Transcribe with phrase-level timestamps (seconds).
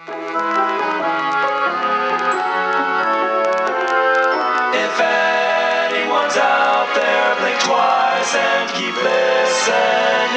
[0.00, 0.14] If
[4.98, 10.32] anyone's out there, blink twice and keep listening.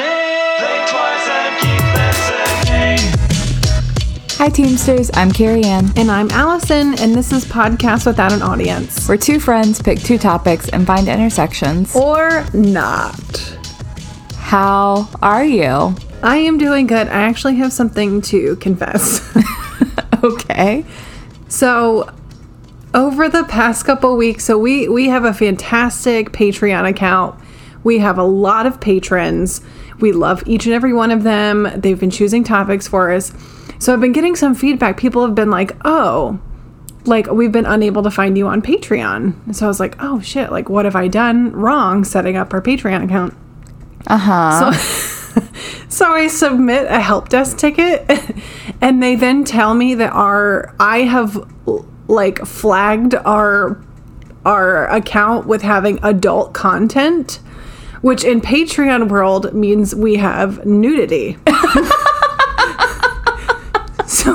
[0.60, 3.00] Blink twice and keep listening.
[4.36, 5.10] Hi, Teamsters.
[5.14, 5.90] I'm Carrie Ann.
[5.96, 9.08] And I'm Allison, and this is Podcast Without an Audience.
[9.08, 11.96] We're two friends pick two topics and find intersections.
[11.96, 13.56] Or not.
[14.36, 15.96] How are you?
[16.22, 17.08] I am doing good.
[17.08, 19.20] I actually have something to confess.
[20.24, 20.84] Okay.
[21.48, 22.10] so,
[22.94, 27.38] over the past couple weeks, so we we have a fantastic Patreon account.
[27.82, 29.60] We have a lot of patrons.
[30.00, 31.68] We love each and every one of them.
[31.76, 33.32] They've been choosing topics for us.
[33.78, 34.96] So I've been getting some feedback.
[34.96, 36.38] People have been like, "Oh,
[37.04, 40.20] like we've been unable to find you on Patreon." And so I was like, "Oh
[40.20, 43.34] shit, like what have I done wrong setting up our Patreon account?"
[44.06, 45.20] Uh huh.
[45.88, 48.10] So I submit a help desk ticket,
[48.80, 51.48] and they then tell me that our I have
[52.08, 53.80] like flagged our
[54.44, 57.38] our account with having adult content,
[58.02, 61.38] which in Patreon world means we have nudity.
[64.06, 64.34] so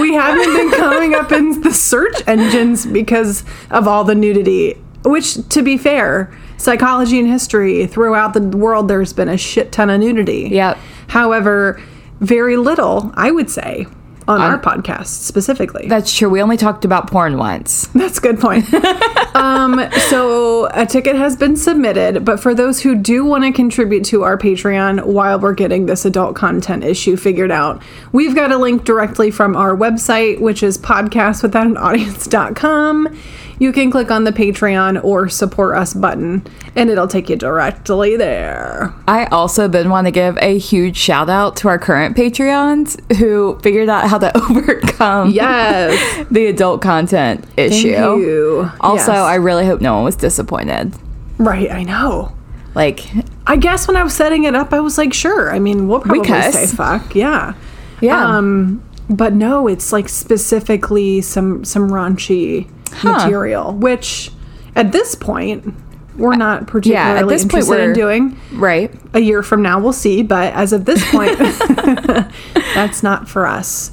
[0.00, 4.74] we haven't been coming up in the search engines because of all the nudity.
[5.04, 9.90] Which, to be fair, psychology and history throughout the world, there's been a shit ton
[9.90, 10.48] of nudity.
[10.50, 10.78] Yep.
[11.08, 11.80] However,
[12.20, 13.86] very little, I would say,
[14.28, 15.86] on our podcast specifically.
[15.86, 16.28] That's true.
[16.28, 17.86] We only talked about porn once.
[17.94, 18.74] That's a good point.
[19.36, 24.04] um, so a ticket has been submitted, but for those who do want to contribute
[24.06, 27.80] to our Patreon while we're getting this adult content issue figured out,
[28.12, 33.16] we've got a link directly from our website, which is podcastwithoutanaudience.com.
[33.58, 38.16] You can click on the Patreon or support us button, and it'll take you directly
[38.16, 38.92] there.
[39.08, 43.58] I also then want to give a huge shout out to our current Patreons who
[43.62, 46.26] figured out how to overcome Yes.
[46.30, 47.88] the adult content issue.
[47.88, 48.70] you.
[48.80, 49.20] Also, Yes.
[49.20, 50.94] I really hope no one was disappointed.
[51.38, 52.32] Right, I know.
[52.74, 53.00] Like,
[53.46, 55.50] I guess when I was setting it up, I was like, sure.
[55.50, 56.52] I mean, we'll probably cuss.
[56.52, 57.54] say fuck, yeah.
[58.02, 58.36] yeah.
[58.36, 62.68] Um, but no, it's like specifically some some raunchy
[63.02, 64.30] material, which
[64.74, 65.74] at this point
[66.16, 68.40] we're not particularly this point interested we're- in doing.
[68.52, 68.90] right.
[69.14, 70.22] A year from now, we'll see.
[70.22, 71.36] But as of this point,
[72.74, 73.90] that's not for us.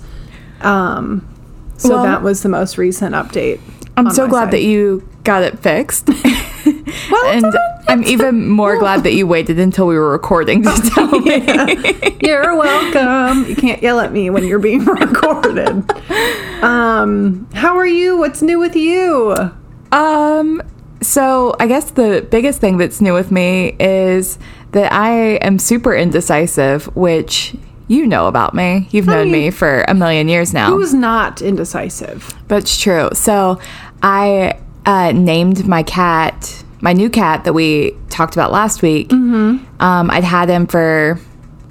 [0.62, 1.28] Um,
[1.78, 3.59] so Well- that was the most recent update.
[3.98, 4.53] I'm so glad side.
[4.53, 6.09] that you got it fixed.
[7.12, 7.53] Well, and
[7.88, 12.18] I'm even more glad that you waited until we were recording to tell me.
[12.22, 13.50] You're welcome.
[13.50, 15.90] You can't yell at me when you're being recorded.
[16.64, 18.18] Um, how are you?
[18.18, 19.36] What's new with you?
[19.92, 20.62] Um,
[21.02, 24.40] so I guess the biggest thing that's new with me is
[24.72, 27.56] that I am super indecisive, which
[27.88, 28.88] you know about me.
[28.92, 30.70] You've known me for a million years now.
[30.72, 32.34] Who's not indecisive?
[32.48, 33.10] That's true.
[33.14, 33.60] So
[34.02, 39.12] I uh, named my cat, my new cat that we talked about last week.
[39.14, 41.18] Um, I'd had him for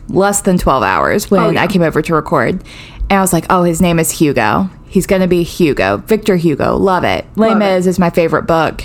[0.09, 1.63] less than 12 hours when Oh, yeah.
[1.63, 2.65] I came over to record.
[3.11, 4.71] And I was like, oh, his name is Hugo.
[4.87, 5.99] He's going to be Hugo.
[5.99, 6.77] Victor Hugo.
[6.77, 7.27] Love it.
[7.37, 7.59] Les Love it.
[7.59, 8.85] Mis is my favorite book,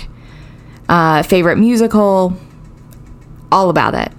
[0.88, 2.34] uh, favorite musical,
[3.50, 4.12] all about it.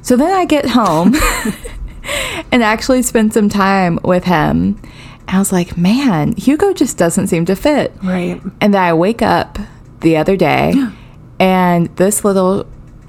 [0.00, 1.14] So then I get home
[2.52, 4.80] and actually spend some time with him.
[5.28, 7.92] And I was like, man, Hugo just doesn't seem to fit.
[8.02, 8.40] Right.
[8.62, 9.58] And then I wake up
[10.00, 10.72] the other day
[11.38, 12.66] and this little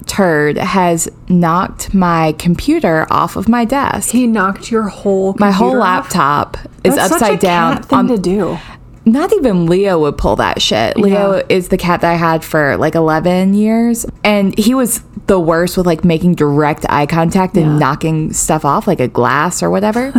[0.08, 4.10] turd has knocked my computer off of my desk.
[4.10, 6.06] He knocked your whole My whole off?
[6.14, 7.76] laptop is That's upside down.
[7.78, 8.58] cat thing on- to do.
[9.06, 10.98] not even Leo would pull that shit.
[10.98, 11.42] Leo Yeah.
[11.50, 14.06] is the cat that I had for like 11 years.
[14.24, 17.78] And he was the worst with like making direct eye contact and Yeah.
[17.80, 20.12] knocking stuff off, like a glass or whatever.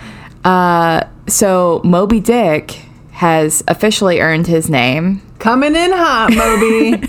[0.44, 2.80] uh, so Moby Dick
[3.12, 7.08] has officially earned his name Coming in hot, Moby.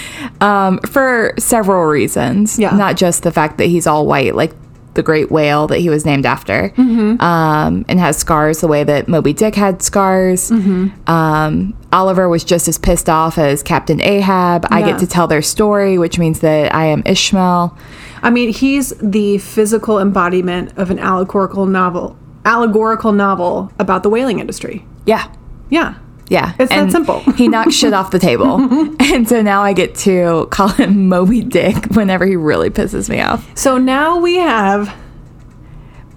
[0.40, 2.58] um, for several reasons.
[2.58, 2.76] Yeah.
[2.76, 4.52] Not just the fact that he's all white, like
[4.94, 7.20] the great whale that he was named after, Mm-hmm.
[7.22, 10.50] um, and has scars the way that Moby Dick had scars.
[10.50, 11.08] Mm-hmm.
[11.10, 14.66] Um, Oliver was just as pissed off as Captain Ahab.
[14.70, 17.76] I get to tell their story, which means that I am Ishmael.
[18.22, 22.18] I mean, he's the physical embodiment of an allegorical novel.
[22.44, 24.84] Allegorical novel about the whaling industry.
[25.06, 25.32] Yeah.
[25.70, 25.94] Yeah.
[26.30, 26.54] Yeah.
[26.60, 27.20] It's that simple.
[27.36, 28.54] he knocks shit off the table.
[29.00, 33.20] and so now I get to call him Moby Dick whenever he really pisses me
[33.20, 33.46] off.
[33.58, 34.96] So now we have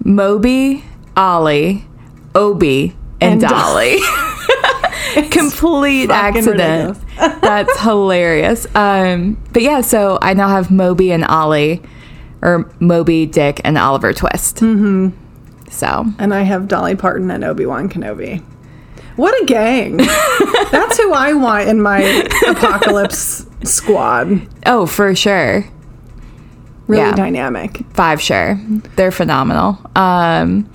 [0.04, 0.84] Moby,
[1.16, 1.84] Ollie,
[2.34, 3.98] Obi, and, And Dolly.
[5.30, 6.98] Complete accident.
[7.16, 8.66] That's hilarious.
[8.74, 11.82] Um, but yeah, so I now have Moby and Ollie,
[12.42, 14.56] or Moby, Dick, and Oliver Twist.
[14.56, 15.10] Mm-hmm.
[15.70, 18.44] So And I have Dolly Parton and Obi Wan Kenobi.
[19.16, 19.96] What a gang!
[20.72, 22.00] That's who I want in my
[22.48, 24.46] apocalypse squad.
[24.66, 25.64] oh, for sure,
[26.86, 27.14] Really Yeah.
[27.14, 27.80] dynamic.
[27.94, 28.58] five sure.
[28.96, 29.78] They're phenomenal.
[29.96, 30.68] Um,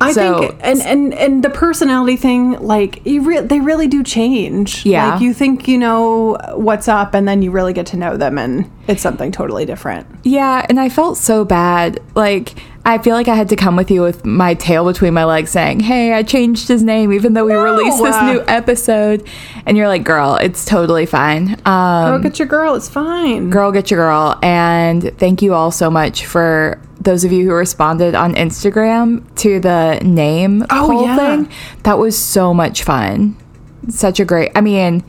[0.00, 4.02] I So- think, and and and the personality thing, like you, re- they really do
[4.02, 4.84] change.
[4.84, 5.12] Yeah.
[5.12, 8.36] like you think you know what's up, and then you really get to know them,
[8.38, 10.06] and it's something totally different.
[10.24, 12.00] Yeah, and I felt so bad.
[12.16, 15.24] Like, I feel like I had to come with you with my tail between my
[15.24, 19.26] legs saying, Hey, I changed his name, even though we released this new episode.
[19.66, 21.50] And you're like, Girl, it's totally fine.
[21.64, 22.74] Um, Girl, get your girl.
[22.74, 23.50] It's fine.
[23.50, 24.38] girl, get your girl.
[24.42, 29.60] And thank you all so much for those of you who responded on Instagram to
[29.60, 31.16] the name Oh, yeah.
[31.16, 31.52] thing.
[31.84, 33.36] That was so much fun.
[33.88, 35.02] Such a great, I mean,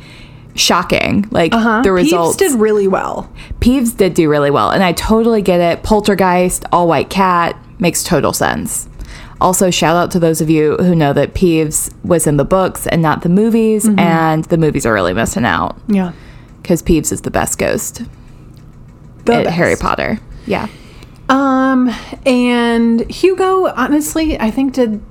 [0.55, 1.27] shocking.
[1.31, 1.81] Like, Huh?
[1.83, 2.37] the results.
[2.37, 3.29] did really well.
[3.59, 5.83] Peeves did do really well, and I totally get it.
[5.83, 8.87] Poltergeist, All White Cat makes total sense.
[9.41, 12.87] Also, shout out to those of you who know that Peeves was in the books
[12.87, 13.99] and not the movies, Mm-hmm.
[13.99, 16.13] and the movies are really missing out Yeah,
[16.61, 18.03] because Peeves is the best ghost
[19.25, 19.49] the best.
[19.51, 20.19] Harry Potter.
[20.45, 20.67] Yeah,
[21.29, 21.89] Um,
[22.25, 25.01] and Hugo, honestly, I think did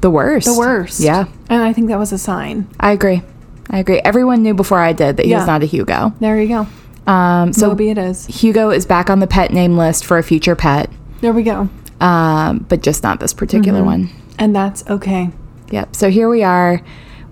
[0.00, 0.46] the worst.
[0.46, 1.00] the worst.
[1.00, 2.68] Yeah, and I think that was a sign.
[2.80, 3.22] I agree.
[3.70, 3.98] I agree.
[4.00, 5.38] Everyone knew before I did that he Yeah.
[5.38, 6.12] was not a Hugo.
[6.20, 7.12] There you go.
[7.12, 8.26] Um, so Moby it is.
[8.26, 10.90] Hugo is back on the pet name list for a future pet,
[11.20, 11.68] There we go.
[12.00, 13.86] um, but just not this particular Mm-hmm.
[13.86, 14.10] one.
[14.38, 15.30] And that's okay.
[15.70, 15.94] Yep.
[15.96, 16.80] So here we are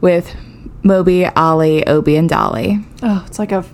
[0.00, 0.34] with
[0.82, 2.80] Moby, Ollie, Obi, and Dolly.
[3.02, 3.64] Oh, it's like a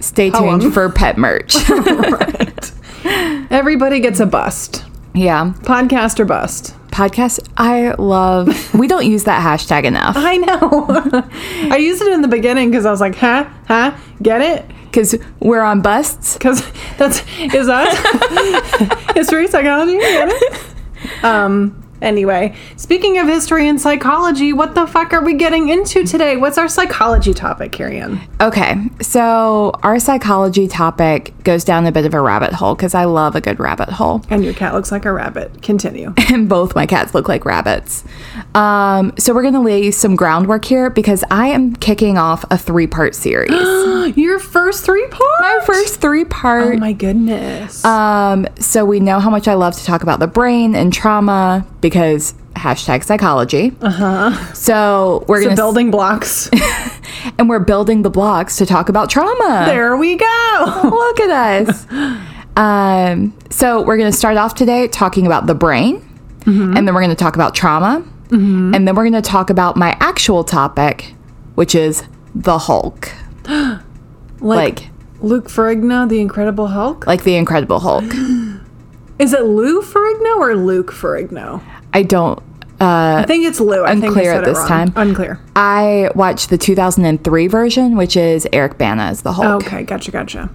[0.00, 0.60] Stay Poem.
[0.60, 1.54] tuned for pet merch.
[1.68, 2.72] right.
[3.50, 4.84] Everybody gets a bust.
[5.14, 5.52] yeah.
[5.62, 6.74] Podcast or bust.
[6.92, 7.48] Podcast.
[7.56, 8.74] I love.
[8.74, 10.86] We don't use that hashtag enough I know.
[11.72, 14.64] I used it in the beginning because I was like, huh, huh, get it?
[14.92, 16.34] because we're on busts.
[16.34, 16.62] Because
[16.98, 19.98] that's is that history psychology.
[19.98, 21.24] Get it?
[21.24, 21.81] Um.
[22.02, 26.36] Anyway, speaking of history and psychology, what the fuck are we getting into today?
[26.36, 28.02] What's our psychology topic, Carrie
[28.40, 28.74] Okay.
[29.00, 33.36] So our psychology topic goes down a bit of a rabbit hole because I love
[33.36, 34.22] a good rabbit hole.
[34.30, 35.62] And your cat looks like a rabbit.
[35.62, 36.14] Continue.
[36.30, 38.04] and both my cats look like rabbits.
[38.54, 42.58] Um, so we're going to lay some groundwork here because I am kicking off a
[42.58, 43.52] three part series.
[44.16, 45.40] your first three parts.
[45.40, 47.84] my first three part Oh my goodness.
[47.84, 51.66] Um, so we know how much I love to talk about the brain and trauma
[51.82, 53.76] because hashtag psychology.
[53.82, 54.54] Uh huh.
[54.54, 56.48] So we're the gonna building blocks.
[57.38, 59.64] and we're building the blocks to talk about trauma.
[59.66, 60.80] there we go.
[60.84, 61.86] Look at us.
[62.56, 66.02] um, so we're gonna start off today talking about the brain,
[66.46, 70.44] and then we're gonna talk about trauma, and then we're gonna talk about my actual
[70.44, 71.14] topic,
[71.56, 73.10] which is the Hulk,
[74.40, 74.88] like
[75.20, 77.06] Luke Ferrigno, the Incredible Hulk.
[77.06, 78.04] like the Incredible Hulk.
[79.18, 81.62] Is it Lou Ferrigno or Luke Ferrigno?
[81.92, 82.42] I don't.
[82.80, 83.84] I think it's Lou.
[83.84, 84.66] I Unclear at this wrong.
[84.68, 84.92] time.
[84.96, 85.38] Unclear.
[85.54, 89.64] I watched the 2003 version, which is Eric Bana as the Hulk.
[89.64, 90.50] Okay, gotcha, gotcha.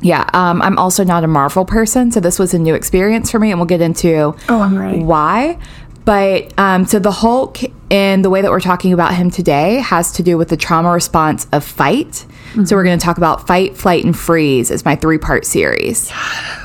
[0.00, 3.38] Yeah, um, I'm also not a Marvel person, so this was a new experience for
[3.40, 5.00] me, and we'll get into Oh, I'm ready.
[5.00, 5.58] why.
[6.04, 7.58] But um, so the Hulk,
[7.90, 10.90] in the way that we're talking about him today, has to do with the trauma
[10.90, 12.26] response of fight.
[12.64, 16.12] So we're going to talk about fight, flight, and freeze as my three part series.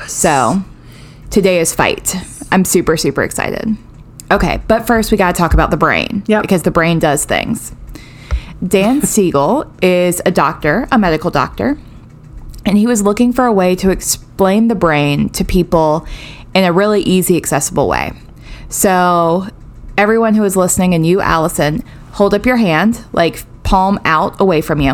[0.06, 0.62] So
[1.30, 2.14] today is fight.
[2.52, 3.76] I'm super, super excited.
[4.30, 6.22] Okay, but first we got to talk about the brain.
[6.26, 6.42] Yep.
[6.42, 7.72] Because the brain does things.
[8.66, 11.78] Dan Siegel is a doctor, a medical doctor,
[12.64, 16.06] and he was looking for a way to explain the brain to people
[16.54, 18.12] in a really easy, accessible way.
[18.68, 19.48] So,
[19.96, 21.82] everyone who is listening, and you, Allison,
[22.12, 24.92] hold up your hand, like palm out away from you.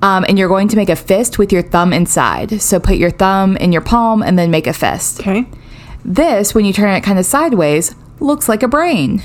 [0.00, 2.62] Um, and you're going to make a fist with your thumb inside.
[2.62, 5.20] So, put your thumb in your palm and then make a fist.
[5.20, 5.46] Okay.
[6.04, 9.22] This, when you turn it kind of sideways, looks like a brain.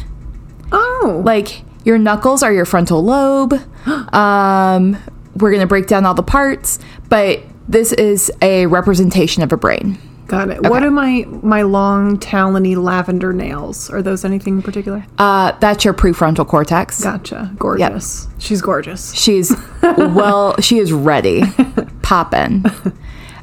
[0.72, 1.22] Oh.
[1.24, 3.54] Like your knuckles are your frontal lobe.
[4.14, 4.96] Um,
[5.36, 9.58] we're going to break down all the parts, but this is a representation of a
[9.58, 9.98] brain.
[10.28, 10.64] Got it.
[10.64, 13.90] What are my my long talony lavender nails?
[13.90, 15.06] Are those anything in particular?
[15.18, 17.04] Uh, that's your prefrontal cortex.
[17.04, 17.52] Gotcha.
[17.58, 18.28] Gorgeous.
[18.40, 19.14] She's gorgeous.
[19.14, 21.44] She's well, she is ready.
[22.04, 22.64] Poppin'.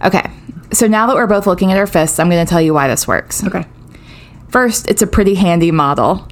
[0.05, 0.31] Okay.
[0.73, 2.89] So now that we're both looking at our fists, I'm going to tell you why
[2.89, 3.45] this works.
[3.45, 3.67] Okay.
[4.51, 6.27] First, it's a pretty handy model.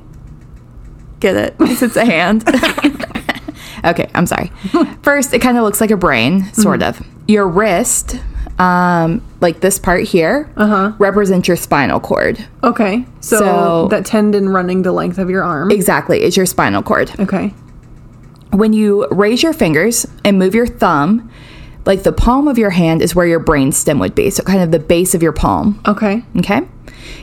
[1.20, 1.56] Get it?
[1.60, 2.44] it's a hand.
[3.84, 4.50] okay, I'm sorry.
[5.02, 7.00] First, it kind of looks like a brain, sort of.
[7.26, 8.16] Your wrist,
[8.58, 10.92] um, like this part here, Uh-huh.
[10.98, 12.44] represents your spinal cord.
[12.62, 13.04] Okay.
[13.20, 15.70] So, So- that tendon running the length of your arm.
[15.70, 17.10] Exactly, is your spinal cord.
[17.20, 17.54] okay.
[18.50, 21.28] When you raise your fingers and move your thumb,
[21.84, 24.30] like the palm of your hand is where your brain stem would be.
[24.30, 25.78] So, kind of the base of your palm.
[25.86, 26.24] Okay.
[26.38, 26.62] Okay.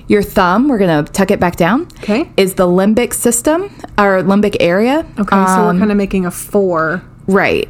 [0.08, 1.88] Your thumb, we're going to tuck it back down.
[2.00, 2.30] Okay.
[2.38, 3.64] Is the limbic system
[3.98, 5.00] or limbic area.
[5.20, 7.04] Okay, so Um, we're kind of making a four.
[7.28, 7.68] Right.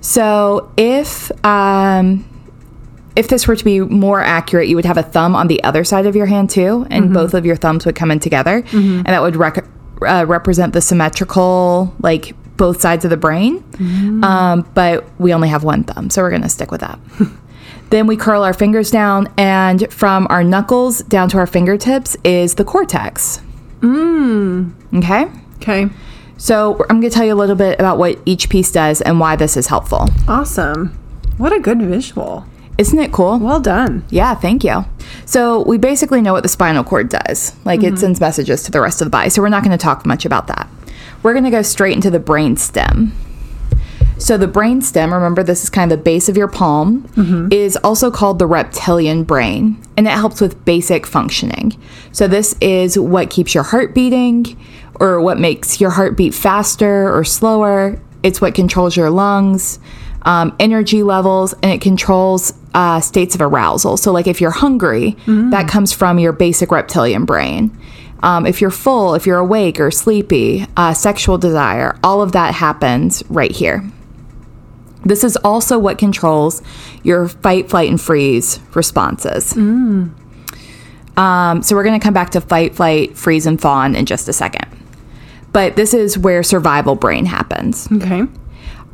[0.00, 2.24] So if um,
[3.16, 5.84] if this were to be more accurate, you would have a thumb on the other
[5.84, 9.06] side of your hand too, and both of your thumbs would come in together, and
[9.06, 9.64] that would rec-
[10.06, 13.64] uh, represent the symmetrical, like both sides of the brain.
[14.22, 16.98] Um, but we only have one thumb, so we're going to stick with that.
[17.90, 22.54] then we curl our fingers down, and from our knuckles down to our fingertips is
[22.56, 23.40] the cortex.
[23.80, 24.72] Mm.
[24.98, 25.26] Okay.
[25.56, 25.88] Okay,
[26.36, 29.18] So I'm going to tell you a little bit about what each piece does and
[29.18, 30.06] why this is helpful.
[30.28, 30.88] awesome.
[31.38, 32.44] What a good visual.
[32.78, 33.38] Isn't it cool?
[33.38, 34.04] Well done.
[34.10, 34.84] Yeah, thank you.
[35.24, 37.56] So we basically know what the spinal cord does.
[37.64, 39.30] Like it sends messages to the rest of the body.
[39.30, 40.68] So we're not going to talk much about that.
[41.22, 43.12] We're going to go straight into the brain stem.
[44.18, 47.06] So the brain stem, remember this is kind of the base of your palm,
[47.52, 51.78] is also called the reptilian brain, and it helps with basic functioning.
[52.12, 54.56] So this is what keeps your heart beating
[54.98, 58.00] or what makes your heart beat faster or slower.
[58.22, 59.78] It's what controls your lungs,
[60.22, 63.96] um, energy levels, and it controls uh, states of arousal.
[63.98, 65.14] So, like if you're hungry,
[65.50, 67.70] that comes from your basic reptilian brain.
[68.22, 72.54] Um, if you're full, if you're awake or sleepy, uh, sexual desire, all of that
[72.54, 73.84] happens right here.
[75.06, 76.62] This is also what controls
[77.02, 79.56] your fight, flight, and freeze responses.
[81.16, 84.28] Um, so we're going to come back to fight, flight, freeze, and fawn in just
[84.28, 84.66] a second.
[85.52, 87.90] But this is where survival brain happens.
[87.90, 88.24] Okay.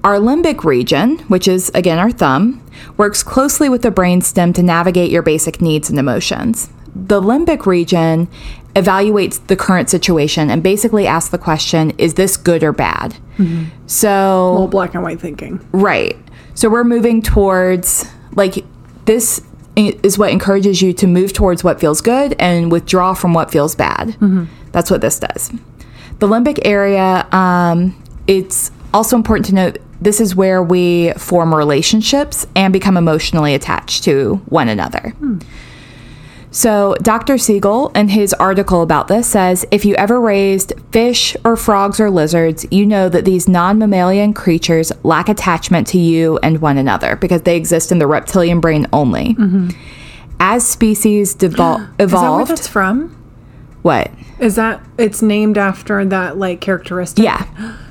[0.04, 2.62] Our limbic region, which is again our thumb,
[2.96, 6.68] works closely with the brain stem to navigate your basic needs and emotions.
[6.94, 8.28] The limbic region
[8.74, 13.14] evaluates the current situation and basically asks the question, is this good or bad?
[13.36, 13.64] Mm-hmm.
[13.86, 15.66] So Well, black and white thinking.
[15.72, 16.16] Right.
[16.54, 18.64] So we're moving towards like
[19.04, 19.42] this
[19.76, 23.74] is what encourages you to move towards what feels good and withdraw from what feels
[23.74, 24.08] bad.
[24.08, 24.44] Mm-hmm.
[24.72, 25.50] That's what this does.
[26.18, 32.46] The limbic area, um, it's also important to note this is where we form relationships
[32.54, 35.10] and become emotionally attached to one another.
[35.18, 35.38] Hmm.
[36.52, 37.38] So, Dr.
[37.38, 42.10] Siegel, in his article about this, says if you ever raised fish or frogs or
[42.10, 47.16] lizards, you know that these non mammalian creatures lack attachment to you and one another
[47.16, 49.34] because they exist in the reptilian brain only.
[49.34, 49.70] Mm-hmm.
[50.40, 53.16] As species devol- Is that where evolved, that's from?
[53.82, 54.10] What?
[54.38, 57.24] Is that it's named after that like characteristic?
[57.24, 57.46] Yeah.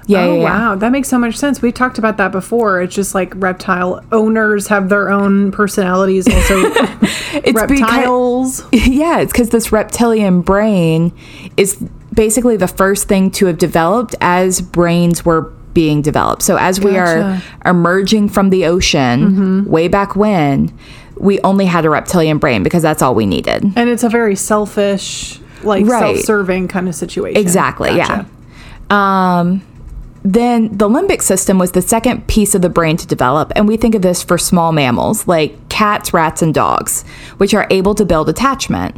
[0.07, 0.43] Yeah, oh yeah, yeah.
[0.43, 1.61] wow, that makes so much sense.
[1.61, 2.81] We've talked about that before.
[2.81, 6.27] It's just like reptile owners have their own personalities.
[6.27, 6.55] Also,
[7.33, 8.65] It's reptiles.
[8.73, 11.13] yeah, it's because this reptilian brain
[11.55, 11.75] is
[12.13, 16.41] basically the first thing to have developed as brains were being developed.
[16.41, 19.69] So as we are emerging from the ocean mm-hmm.
[19.69, 20.77] way back when,
[21.17, 23.63] we only had a reptilian brain because that's all we needed.
[23.75, 26.15] and it's a very selfish, like Right.
[26.15, 27.39] self-serving kind of situation.
[27.39, 28.25] Exactly, Gotcha.
[28.89, 29.39] yeah.
[29.39, 29.61] Um,
[30.23, 33.75] then the limbic system was the second piece of the brain to develop, and we
[33.77, 37.03] think of this for small mammals like cats, rats, and dogs,
[37.37, 38.95] which are able to build attachment.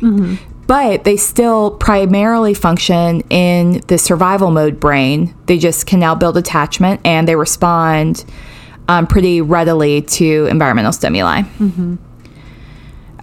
[0.67, 5.33] But they still primarily function in the survival mode brain.
[5.45, 8.23] They just can now build attachment and they respond
[8.87, 11.43] um, pretty readily to environmental stimuli.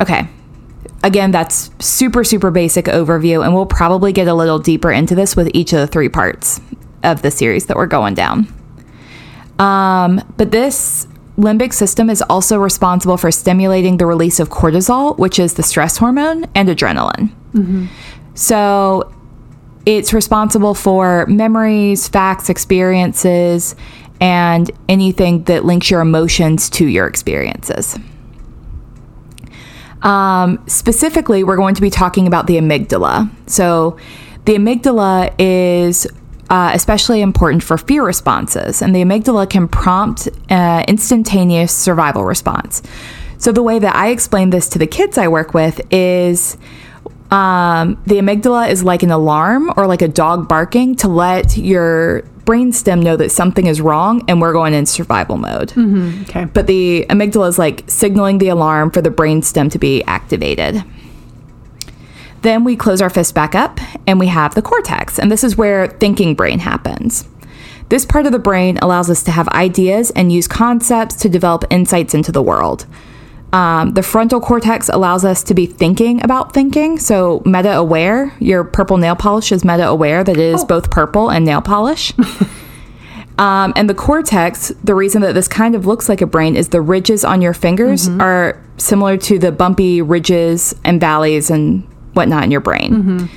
[0.00, 0.28] Okay.
[1.02, 5.34] Again, that's super, super basic overview, and we'll probably get a little deeper into this
[5.34, 6.60] with each of the three parts
[7.02, 8.52] of the series that we're going down.
[9.58, 11.06] Um, but this
[11.38, 15.96] limbic system is also responsible for stimulating the release of cortisol, which is the stress
[15.96, 17.32] hormone, and adrenaline.
[18.34, 19.10] So
[19.86, 23.74] it's responsible for memories, facts, experiences,
[24.20, 27.98] and anything that links your emotions to your experiences.
[30.02, 33.30] Um, specifically, we're going to be talking about the amygdala.
[33.46, 33.98] So,
[34.46, 36.06] the amygdala is
[36.48, 42.82] uh, especially important for fear responses, and the amygdala can prompt uh, instantaneous survival response.
[43.38, 46.56] So, the way that I explain this to the kids I work with is
[47.30, 52.22] um, the amygdala is like an alarm or like a dog barking to let your
[52.44, 55.72] brainstem know that something is wrong and we're going in survival mode.
[56.28, 56.46] Okay.
[56.46, 60.82] But the amygdala is like signaling the alarm for the brainstem to be activated.
[62.42, 65.56] Then we close our fist back up and we have the cortex, and this is
[65.56, 67.28] where thinking brain happens.
[67.90, 71.64] This part of the brain allows us to have ideas and use concepts to develop
[71.70, 72.86] insights into the world.
[73.52, 76.98] Um, the frontal cortex allows us to be thinking about thinking.
[76.98, 81.30] So, meta aware, your purple nail polish is meta aware that it is both purple
[81.30, 82.12] and nail polish.
[83.38, 86.68] Um, and the cortex, the reason that this kind of looks like a brain is
[86.68, 92.44] the ridges on your fingers are similar to the bumpy ridges and valleys and whatnot
[92.44, 93.30] in your brain.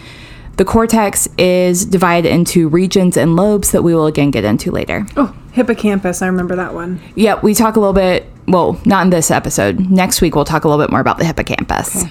[0.57, 5.07] The cortex is divided into regions and lobes that we will again get into later.
[5.15, 6.21] Oh, hippocampus.
[6.21, 6.99] I remember that one.
[7.15, 9.79] Yeah, we talk a little bit, well, not in this episode.
[9.89, 12.03] Next week, we'll talk a little bit more about the hippocampus.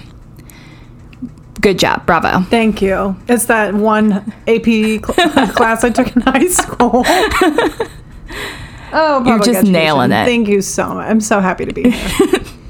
[1.61, 2.05] Good job.
[2.05, 2.41] Bravo.
[2.49, 3.15] Thank you.
[3.29, 4.11] It's that one
[4.47, 7.05] AP cl- class I took in high school.
[8.95, 9.71] Oh, public just education.
[9.71, 10.23] nailing it.
[10.25, 11.09] Thank you so much.
[11.09, 12.39] I'm so happy to be here.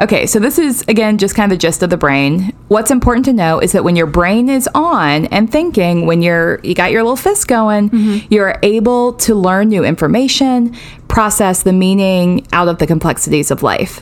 [0.00, 2.52] Okay, so this is again just kind of the gist of the brain.
[2.68, 6.60] What's important to know is that when your brain is on and thinking, when you're
[6.62, 7.90] you got your little fist going,
[8.30, 10.76] you're able to learn new information,
[11.08, 14.00] process the meaning out of the complexities of life.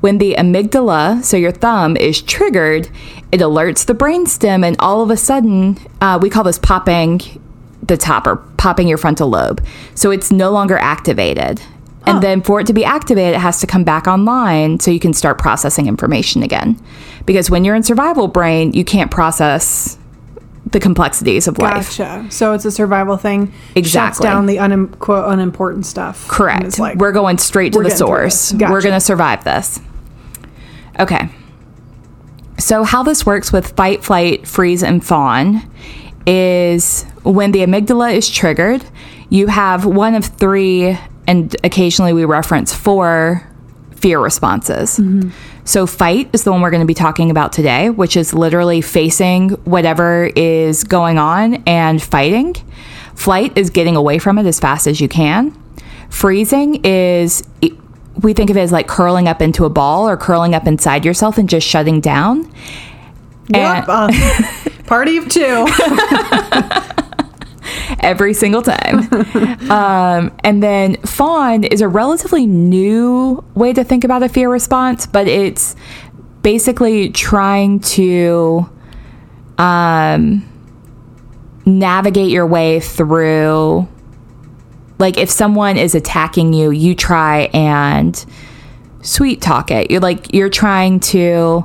[0.00, 2.88] When the amygdala, so your thumb, is triggered,
[3.30, 7.20] it alerts the brainstem, and all of a sudden, uh, we call this popping
[7.82, 9.64] the top or popping your frontal lobe.
[9.94, 11.62] So it's no longer activated.
[12.04, 12.20] And ah.
[12.20, 15.12] then for it to be activated, it has to come back online so you can
[15.12, 16.80] start processing information again.
[17.26, 19.98] Because when you're in survival brain, you can't process
[20.72, 21.96] the complexities of life.
[21.96, 22.30] Gotcha.
[22.30, 23.52] So it's a survival thing.
[23.74, 23.90] Exactly.
[23.90, 26.26] Shuts down the unim- quote unimportant stuff.
[26.28, 26.78] Correct.
[26.78, 28.52] like, We're going straight to the source.
[28.52, 28.72] Gotcha.
[28.72, 29.80] We're going to survive this.
[30.98, 31.28] Okay.
[32.58, 35.68] So, how this works with fight, flight, freeze, and fawn
[36.26, 38.84] is when the amygdala is triggered,
[39.28, 43.46] you have one of three, and occasionally we reference four
[43.96, 44.98] fear responses.
[44.98, 45.30] Mm-hmm.
[45.64, 48.80] So, fight is the one we're going to be talking about today, which is literally
[48.80, 52.54] facing whatever is going on and fighting.
[53.14, 55.56] Flight is getting away from it as fast as you can.
[56.10, 57.44] Freezing is,
[58.20, 61.04] we think of it as like curling up into a ball or curling up inside
[61.04, 62.52] yourself and just shutting down.
[63.48, 63.84] Yep.
[63.88, 64.12] uh,
[64.86, 65.42] party of two.
[68.00, 69.12] every single time.
[69.70, 75.06] um, and then fawn is a relatively new way to think about a fear response,
[75.06, 75.76] but it's
[76.42, 78.68] basically trying to
[79.58, 80.48] um,
[81.64, 83.88] navigate your way through.
[84.98, 88.24] Like if someone is attacking you, you try and
[89.02, 89.90] sweet talk it.
[89.90, 91.64] You're like you're trying to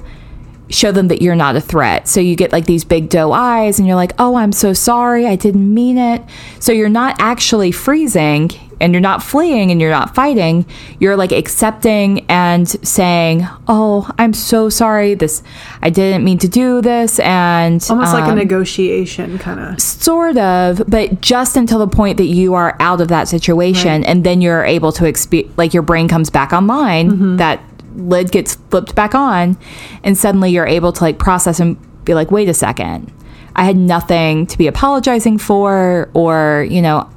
[0.70, 2.08] show them that you're not a threat.
[2.08, 5.26] So you get like these big doe eyes and you're like, "Oh, I'm so sorry.
[5.26, 6.22] I didn't mean it."
[6.60, 10.64] So you're not actually freezing and you're not fleeing and you're not fighting.
[11.00, 15.14] You're like accepting and saying, "Oh, I'm so sorry.
[15.16, 15.42] This
[15.82, 19.82] I didn't mean to do this." And Almost like a um, negotiation kind of.
[19.82, 24.10] sort of but just until the point that you are out of that situation Right.
[24.10, 27.36] and then you're able to expe- like your brain comes back online Mm-hmm.
[27.38, 27.60] that
[27.98, 29.58] lid gets flipped back on
[30.04, 33.12] and suddenly you're able to like process and be like wait a second.
[33.56, 37.10] I had nothing to be apologizing for or you know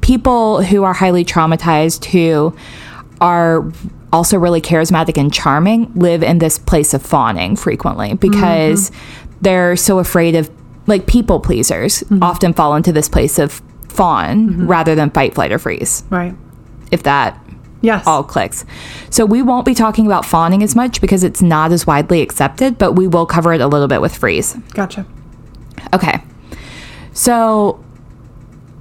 [0.00, 2.56] people who are highly traumatized who
[3.20, 3.70] are
[4.12, 9.38] also really charismatic and charming live in this place of fawning frequently because mm-hmm.
[9.42, 10.50] they're so afraid of
[10.86, 12.22] like people pleasers mm-hmm.
[12.22, 14.66] often fall into this place of fawn mm-hmm.
[14.66, 16.04] rather than fight flight or freeze.
[16.10, 16.34] Right.
[16.90, 17.40] if that
[17.84, 18.06] Yes.
[18.06, 18.64] all clicks
[19.10, 22.78] so we won't be talking about fawning as much because it's not as widely accepted
[22.78, 25.06] but we will cover it a little bit with freeze Gotcha.
[25.92, 26.22] Okay.
[27.12, 27.82] So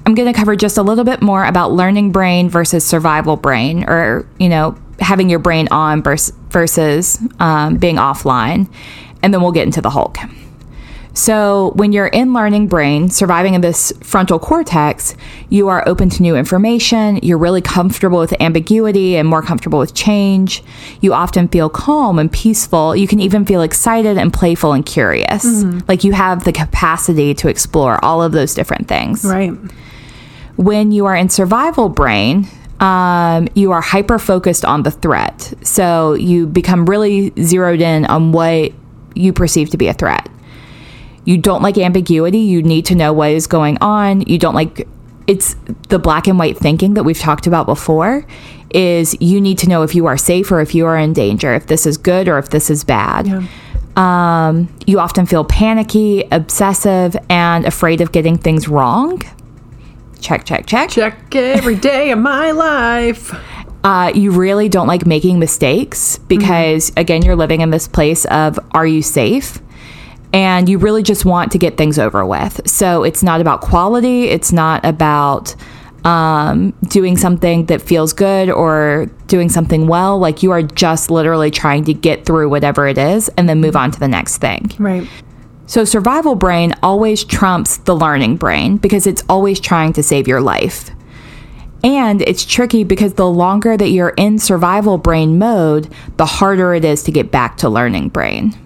[0.05, 3.85] I'm going to cover just a little bit more about learning brain versus survival brain,
[3.87, 8.71] or, you know, having your brain on versus um, being offline.
[9.21, 10.17] And then we'll get into the Hulk.
[11.15, 15.15] So, when you're in learning brain, surviving in this frontal cortex,
[15.49, 17.19] you are open to new information.
[17.21, 20.63] You're really comfortable with ambiguity and more comfortable with change.
[21.01, 22.95] You often feel calm and peaceful.
[22.95, 25.45] You can even feel excited and playful and curious.
[25.87, 29.53] Like you have the capacity to explore all of those different things Right.
[30.55, 32.47] when you are in survival brain,
[32.79, 35.53] um, you are hyper focused on the threat.
[35.61, 38.71] So you become really zeroed in on what
[39.13, 40.27] you perceive to be a threat.
[41.25, 42.39] You don't like ambiguity.
[42.39, 44.21] You need to know what is going on.
[44.21, 44.87] You don't like
[45.25, 45.55] it's
[45.87, 48.25] the black and white thinking that we've talked about before
[48.71, 51.53] is you need to know if you are safe or if you are in danger,
[51.53, 53.27] if this is good or if this is bad.
[53.27, 53.47] Yeah.
[53.95, 59.21] Um, you often feel panicky, obsessive, and afraid of getting things wrong.
[60.19, 60.89] Check, check, check.
[60.89, 63.31] Check every day of my life.
[63.83, 68.57] Uh, you really don't like making mistakes because, again, you're living in this place of
[68.71, 69.59] are you safe?
[70.33, 72.67] And you really just want to get things over with.
[72.67, 75.55] So it's not about quality, it's not about
[76.03, 80.19] um, doing something that feels good or doing something well.
[80.19, 83.75] Like you are just literally trying to get through whatever it is and then move
[83.75, 84.71] on to the next thing.
[84.79, 85.07] Right.
[85.65, 90.41] So, survival brain always trumps the learning brain because it's always trying to save your
[90.41, 90.89] life.
[91.83, 96.85] And it's tricky because the longer that you're in survival brain mode, the harder it
[96.85, 98.57] is to get back to learning brain.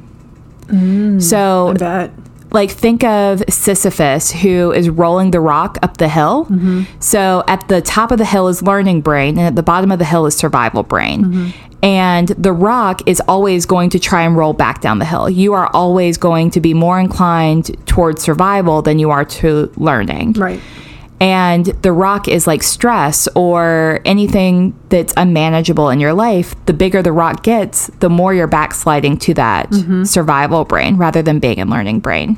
[0.68, 2.12] Mm, so I bet.
[2.52, 6.46] like think of Sisyphus who is rolling the rock up the hill.
[6.46, 6.84] Mm-hmm.
[7.00, 10.00] So at the top of the hill is learning brain and at the bottom of
[10.00, 11.24] the hill is survival brain.
[11.24, 11.50] Mm-hmm.
[11.84, 15.30] And the rock is always going to try and roll back down the hill.
[15.30, 20.34] You are always going to be more inclined towards survival than you are to learning.
[20.34, 20.60] Right.
[21.20, 26.54] And the rock is like stress or anything that's unmanageable in your life.
[26.66, 30.04] The bigger the rock gets, the more you're backsliding to that mm-hmm.
[30.04, 32.38] survival brain rather than being in learning brain.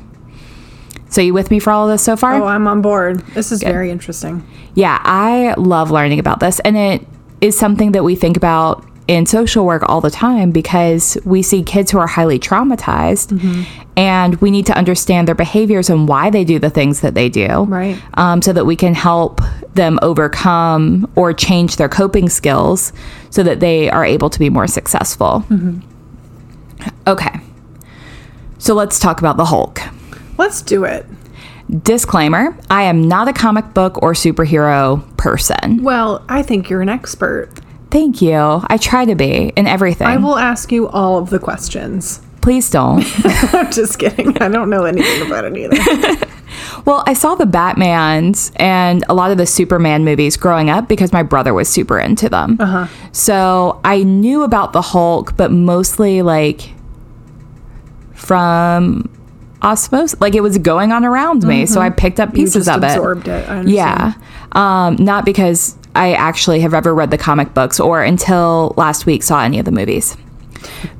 [1.10, 2.34] So, you with me for all of this so far?
[2.34, 3.20] Oh, I'm on board.
[3.34, 4.46] This is very interesting.
[4.74, 6.60] Yeah, I love learning about this.
[6.60, 7.06] And it
[7.40, 11.64] is something that we think about in social work all the time because we see
[11.64, 16.44] kids who are highly traumatized and we need to understand their behaviors and why they
[16.44, 17.64] do the things that they do.
[17.64, 18.00] Right.
[18.14, 19.40] Um, so that we can help
[19.74, 22.92] them overcome or change their coping skills
[23.30, 25.44] so that they are able to be more successful.
[27.08, 27.40] Okay.
[28.58, 29.80] So let's talk about the Hulk.
[30.38, 31.04] Let's do it.
[31.82, 35.82] Disclaimer I am not a comic book or superhero person.
[35.82, 37.50] Well, I think you're an expert.
[37.90, 38.36] Thank you.
[38.68, 40.06] I try to be in everything.
[40.06, 42.20] I will ask you all of the questions.
[42.40, 43.04] Please don't.
[43.54, 44.38] I'm just kidding.
[44.40, 46.26] I don't know anything about it either.
[46.86, 51.12] well, I saw the Batmans and a lot of the Superman movies growing up because
[51.12, 52.56] my brother was super into them.
[52.58, 52.86] Uh-huh.
[53.12, 56.72] So I knew about the Hulk, but mostly like
[58.14, 59.10] from
[59.62, 60.18] osmosis.
[60.20, 61.66] Like it was going on around me.
[61.66, 62.36] So I picked up Mm-hmm.
[62.36, 62.86] Pieces of it.
[62.86, 63.48] absorbed it.
[63.48, 63.62] I.
[63.62, 64.14] Yeah.
[64.52, 69.22] Um, not because I actually have ever read the comic books or until last week
[69.22, 70.16] saw any of the movies.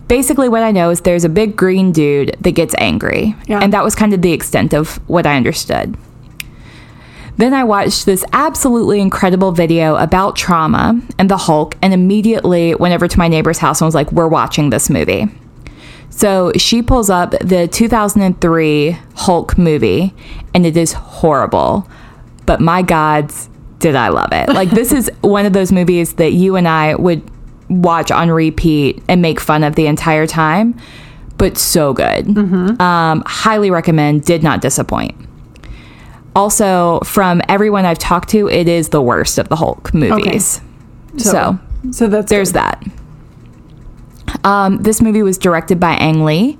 [0.09, 3.37] Basically, what I know is there's a big green dude that gets angry.
[3.47, 3.61] Yeah.
[3.61, 5.97] And that was kind of the extent of what I understood.
[7.37, 12.93] Then I watched this absolutely incredible video about trauma and the Hulk, and immediately went
[12.93, 15.27] over to my neighbor's house and was like, We're watching this movie.
[16.11, 20.13] So she pulls up the 2003 Hulk movie,
[20.53, 21.89] and it is horrible.
[22.45, 23.49] But my gods,
[23.81, 24.49] did I love it.
[24.49, 27.29] Like, this is one of those movies that you and I would
[27.69, 30.79] watch on repeat and make fun of the entire time,
[31.39, 32.29] but so good.
[32.81, 35.15] Um, highly recommend, did not disappoint.
[36.37, 40.61] Also, from everyone I've talked to, it is the worst of the Hulk movies.
[41.17, 41.59] So,
[41.91, 42.61] so that's there's good.
[42.61, 42.85] that.
[44.45, 46.57] Um, this movie was directed by Ang Lee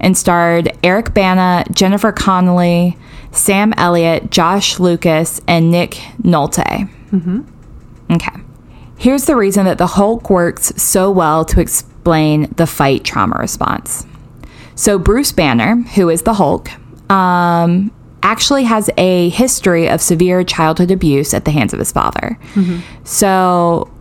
[0.00, 2.98] and starred Eric Bana, Jennifer Connelly,
[3.36, 5.92] Sam Elliott, Josh Lucas, and Nick
[6.22, 6.88] Nolte.
[7.10, 7.42] Mm-hmm.
[8.12, 8.36] Okay.
[8.96, 14.06] Here's the reason that the Hulk works so well to explain the fight trauma response.
[14.76, 16.70] So, Bruce Banner, who is the Hulk,
[17.10, 17.92] um,
[18.22, 22.38] actually has a history of severe childhood abuse at the hands of his father.
[23.04, 23.92] So,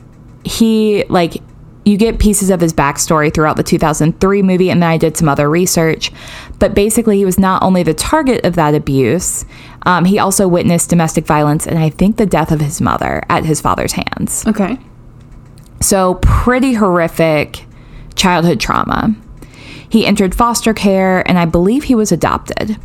[0.44, 1.42] he, like,
[1.86, 5.28] you get pieces of his backstory throughout the 2003 movie, and then I did some
[5.28, 6.12] other research.
[6.60, 9.46] But basically, he was not only the target of that abuse,
[9.86, 13.44] um, he also witnessed domestic violence and I think the death of his mother at
[13.44, 14.46] his father's hands.
[14.48, 14.78] Okay.
[15.82, 17.66] So, pretty horrific
[18.16, 19.16] childhood trauma.
[19.90, 22.78] He entered foster care, and I believe he was adopted.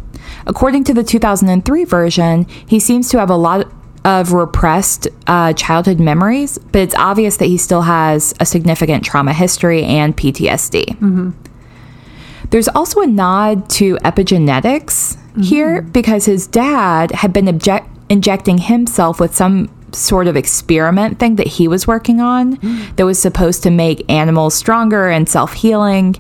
[0.46, 3.70] According to the 2003 version, he seems to have a lot
[4.08, 9.34] of repressed uh, childhood memories, but it's obvious that he still has a significant trauma
[9.34, 10.98] history and PTSD.
[12.48, 19.20] There's also a nod to epigenetics here because his dad had been object- injecting himself
[19.20, 22.58] with some sort of experiment thing that he was working on
[22.96, 26.16] that was supposed to make animals stronger and self healing.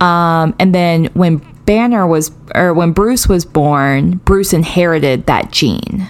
[0.00, 6.08] Um, and then when Banner was, or when Bruce was born, Bruce inherited that gene.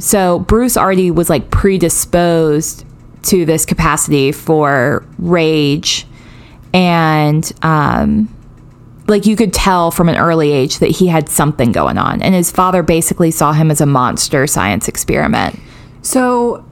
[0.00, 2.84] So Bruce already was like predisposed
[3.24, 6.06] to this capacity for rage
[6.72, 8.34] and um
[9.08, 12.34] like you could tell from an early age that he had something going on and
[12.34, 15.58] his father basically saw him as a monster science experiment.
[16.02, 16.64] So,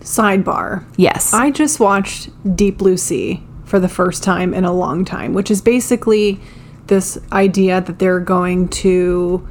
[0.00, 0.84] sidebar.
[0.96, 1.32] Yes.
[1.32, 5.50] I just watched Deep Blue Sea for the first time in a long time, which
[5.50, 6.40] is basically
[6.88, 9.46] this idea that they're going to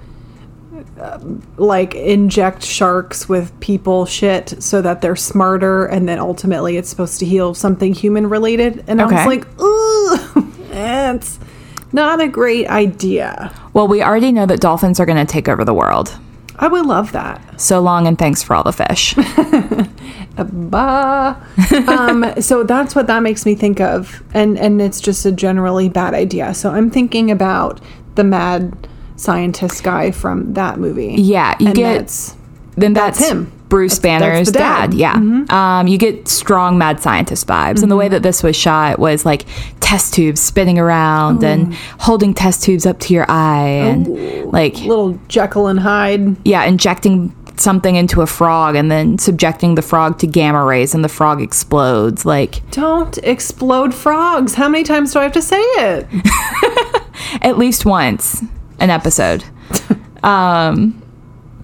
[1.58, 7.20] like inject sharks with people shit so that they're smarter and then ultimately it's supposed
[7.20, 11.39] to heal something human related and I was like, "Ooh, it's
[11.94, 15.63] not a great idea." well, we already know that dolphins are going to take over
[15.63, 16.18] the world.
[16.58, 17.62] I would love that.
[17.62, 19.15] So long and thanks for all the fish.
[20.36, 21.36] bah.
[21.88, 25.88] um, so that's what that makes me think of, and and it's just a generally
[25.88, 26.54] bad idea.
[26.54, 27.80] So I'm thinking about
[28.15, 28.89] the mad
[29.20, 31.16] scientist guy from that movie.
[31.18, 32.36] Yeah, you And get that's-
[32.78, 33.52] then that's, that's him.
[33.68, 34.92] Bruce Banner's the dad.
[34.92, 35.44] Mm-hmm.
[35.50, 35.80] Yeah.
[35.80, 37.84] Um, you get strong mad scientist vibes.
[37.84, 39.46] And the way that this was shot was like
[39.82, 44.08] test tubes spinning around and holding test tubes up to your eye and
[44.52, 46.38] like, Little Jekyll and Hyde.
[46.48, 51.04] yeah, injecting something into a frog and then subjecting the frog to gamma rays and
[51.04, 52.26] the frog explodes.
[52.26, 54.56] Like, Don't explode frogs.
[54.56, 56.08] How many times do I have to say it?
[57.44, 58.42] at least once
[58.80, 59.44] an episode.
[60.24, 61.02] um,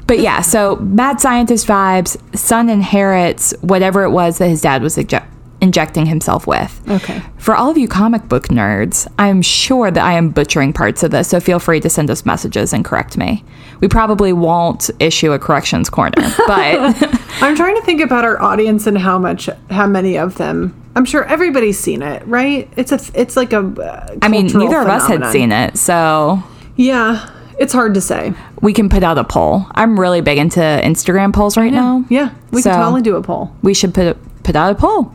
[0.07, 2.17] but yeah, so mad scientist vibes.
[2.37, 5.25] Son inherits whatever it was that his dad was inje-
[5.61, 6.79] injecting himself with.
[6.87, 7.21] Okay.
[7.37, 11.09] For all of you comic book nerds, I'm sure that I am butchering parts of
[11.11, 13.43] this, so feel free to send us messages and correct me.
[13.79, 18.85] We probably won't issue a corrections corner, but I'm trying to think about our audience
[18.85, 20.79] and how much, how many of them.
[20.95, 22.71] I'm sure everybody's seen it, right?
[22.77, 23.59] It's a, it's like a.
[23.59, 26.41] Uh, I mean, neither of us had seen it, so
[26.75, 28.33] Yeah, it's hard to say.
[28.61, 29.65] we can put out a poll.
[29.75, 32.03] I'm really big into Instagram polls right now.
[32.09, 33.51] Yeah, we So- could totally do a poll.
[33.61, 35.11] we should put put out a poll.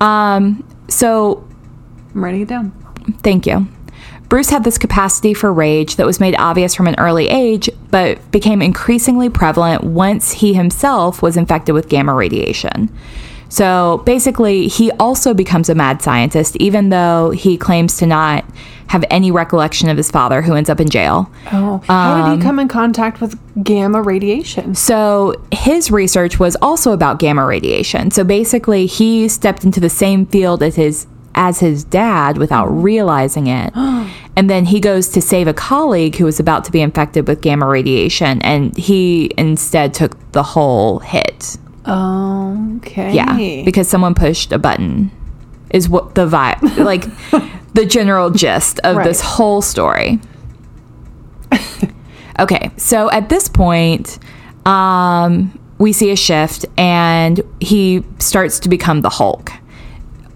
[0.00, 1.42] Um, so
[2.14, 2.72] I'm writing it down.
[3.22, 3.66] thank you.
[4.28, 8.18] Bruce had this capacity for rage that was made obvious from an early age, but
[8.30, 12.88] became increasingly prevalent once he himself was infected with gamma radiation.
[13.48, 18.44] So basically, he also becomes a mad scientist, even though he claims to not
[18.90, 21.30] have any recollection of his father, who ends up in jail.
[21.52, 24.74] Oh, how Um, did he come in contact with gamma radiation?
[24.74, 28.10] So his research was also about gamma radiation.
[28.10, 33.46] So basically, he stepped into the same field as his as his dad without realizing
[33.46, 33.72] it.
[34.36, 37.40] and then he goes to save a colleague who was about to be infected with
[37.40, 41.56] gamma radiation and he instead took the whole hit.
[41.86, 43.12] Okay.
[43.14, 45.12] Yeah, because someone pushed a button.
[45.70, 47.04] Is what the vibe like
[47.74, 50.18] the general gist of this whole story.
[52.38, 54.18] okay, so at this point,
[54.66, 59.52] um, we see a shift, and he starts to become the Hulk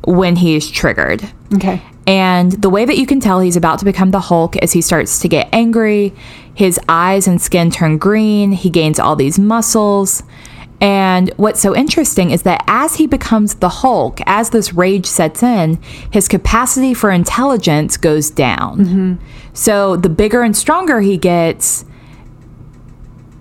[0.07, 1.29] when he is triggered.
[1.55, 1.83] okay.
[2.07, 4.83] And the way that you can tell he's about to become the Hulk is he
[4.83, 6.13] starts to get angry,
[6.55, 10.23] his eyes and skin turn green, he gains all these muscles.
[10.81, 15.43] And what's so interesting is that as he becomes the Hulk, as this rage sets
[15.43, 19.19] in, his capacity for intelligence goes down.
[19.55, 21.87] So the bigger and stronger he gets,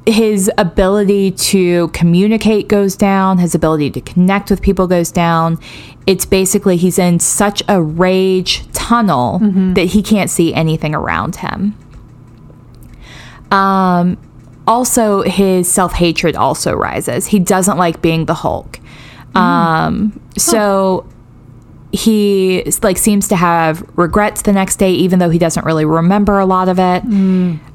[0.06, 5.58] his ability to communicate goes down, his ability to connect with people goes down.
[6.06, 9.40] It's basically he's in such a rage tunnel
[9.74, 11.76] that he can't see anything around him.
[13.52, 14.18] Um,
[14.68, 17.28] also, his self hatred also rises.
[17.28, 18.80] He doesn't like being the Hulk.
[19.36, 21.08] Um, so
[21.92, 26.40] he like seems to have regrets the next day, even though he doesn't really remember
[26.40, 27.04] a lot of it.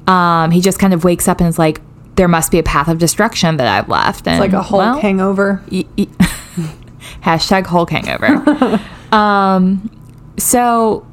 [0.09, 1.81] Um, he just kind of wakes up and is like,
[2.15, 4.79] "There must be a path of destruction that I've left." And it's Like a Hulk
[4.79, 5.61] well, hangover.
[5.71, 6.07] y- y-
[7.23, 8.79] hashtag Hulk hangover.
[9.15, 9.89] um,
[10.37, 11.05] so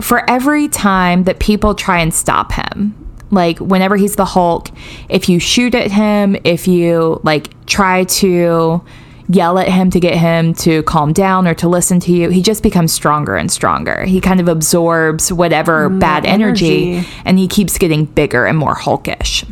[0.00, 2.94] for every time that people try and stop him,
[3.32, 4.68] like whenever he's the Hulk,
[5.08, 8.84] if you shoot at him, if you like try to
[9.28, 12.42] yell at him to get him to calm down or to listen to you, he
[12.42, 14.04] just becomes stronger and stronger.
[14.04, 17.08] He kind of absorbs whatever mm, bad energy, energy.
[17.24, 19.50] and he keeps getting bigger and more hulkish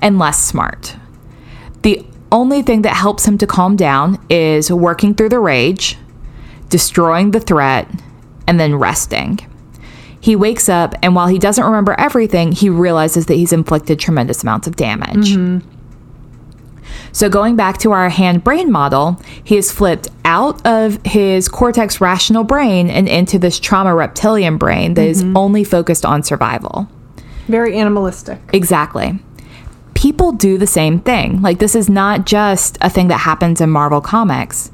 [0.00, 0.96] and less smart.
[1.82, 5.96] The only thing that helps him to calm down is working through the rage,
[6.68, 7.88] destroying the threat,
[8.46, 9.40] and then resting.
[10.20, 14.42] He wakes up, and while he doesn't remember everything, he realizes that he's inflicted tremendous
[14.42, 15.36] amounts of damage.
[17.12, 22.00] So, going back to our hand brain model, he is flipped out of his cortex
[22.00, 26.88] rational brain and into this trauma reptilian brain that is only focused on survival.
[27.48, 28.38] Very animalistic.
[28.52, 29.18] Exactly.
[29.94, 31.40] People do the same thing.
[31.40, 34.70] Like, this is not just a thing that happens in Marvel Comics.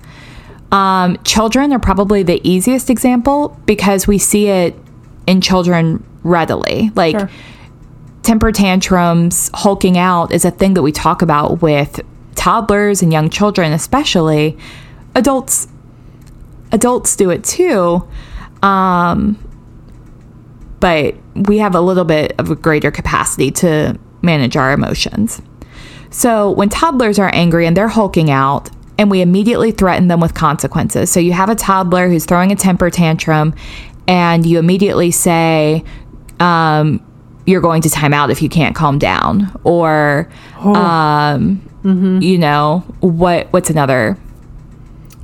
[0.72, 4.74] Um, children are probably the easiest example because we see it
[5.26, 6.90] in children readily.
[6.94, 7.30] Like, Sure.
[8.22, 12.00] temper tantrums, hulking out is a thing that we talk about with
[12.34, 14.56] toddlers and young children, especially.
[15.14, 15.68] Adults,
[16.70, 18.06] adults do it too.
[18.62, 19.38] Um,
[20.80, 25.40] but we have a little bit of a greater capacity to manage our emotions.
[26.10, 30.34] So when toddlers are angry and they're hulking out, and we immediately threaten them with
[30.34, 31.10] consequences.
[31.10, 33.54] So you have a toddler who's throwing a temper tantrum,
[34.06, 35.84] and you immediately say,
[36.40, 37.00] um,
[37.46, 40.28] "You're going to time out if you can't calm down," or,
[40.64, 43.52] um, you know, what?
[43.52, 44.16] What's another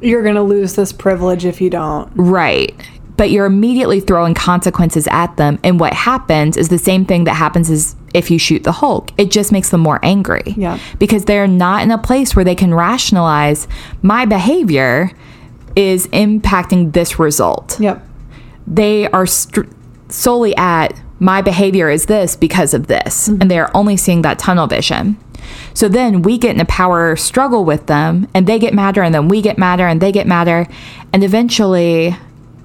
[0.00, 2.10] You're going to lose this privilege if you don't.
[2.14, 2.74] Right.
[3.16, 5.58] But you're immediately throwing consequences at them.
[5.64, 9.10] And what happens is the same thing that happens is if you shoot the Hulk.
[9.18, 10.54] It just makes them more angry.
[10.56, 10.78] Yeah.
[11.00, 13.66] Because they're not in a place where they can rationalize
[14.02, 15.10] my behavior
[15.74, 17.80] is impacting this result.
[17.80, 18.07] Yep.
[18.68, 19.62] They are str-
[20.08, 23.28] solely at my behavior is this because of this.
[23.28, 23.42] Mm-hmm.
[23.42, 25.18] And they're only seeing that tunnel vision.
[25.74, 29.14] So then we get in a power struggle with them and they get madder and
[29.14, 30.66] then we get madder and they get madder.
[31.12, 32.16] And eventually,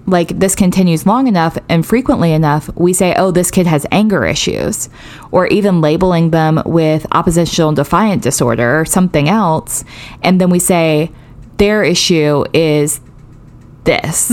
[0.06, 4.26] like this continues long enough and frequently enough, we say, oh, this kid has anger
[4.26, 4.89] issues,
[5.32, 9.86] or even labeling them with oppositional defiant disorder or something else.
[10.22, 11.12] And then we say,
[11.58, 13.00] their issue is
[13.86, 14.30] this.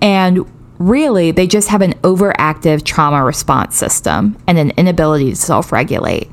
[0.00, 0.51] And
[0.88, 6.30] really, they just have an overactive trauma response system and an inability to self regulate.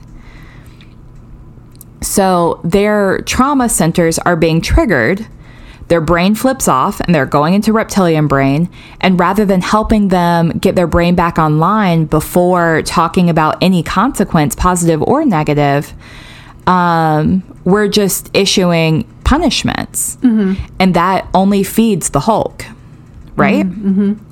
[2.02, 5.28] So their trauma centers are being triggered.
[5.90, 8.70] Their brain flips off and they're going into reptilian brain.
[9.02, 14.56] And rather than helping them get their brain back online before talking about any consequence,
[14.56, 15.94] positive or negative,
[16.68, 20.18] um, we're just issuing punishments.
[20.18, 20.64] Mm-hmm.
[20.80, 22.66] And that only feeds the Hulk,
[23.36, 23.66] right?
[23.66, 23.90] Mm-hmm.
[23.90, 24.29] Mm-hmm.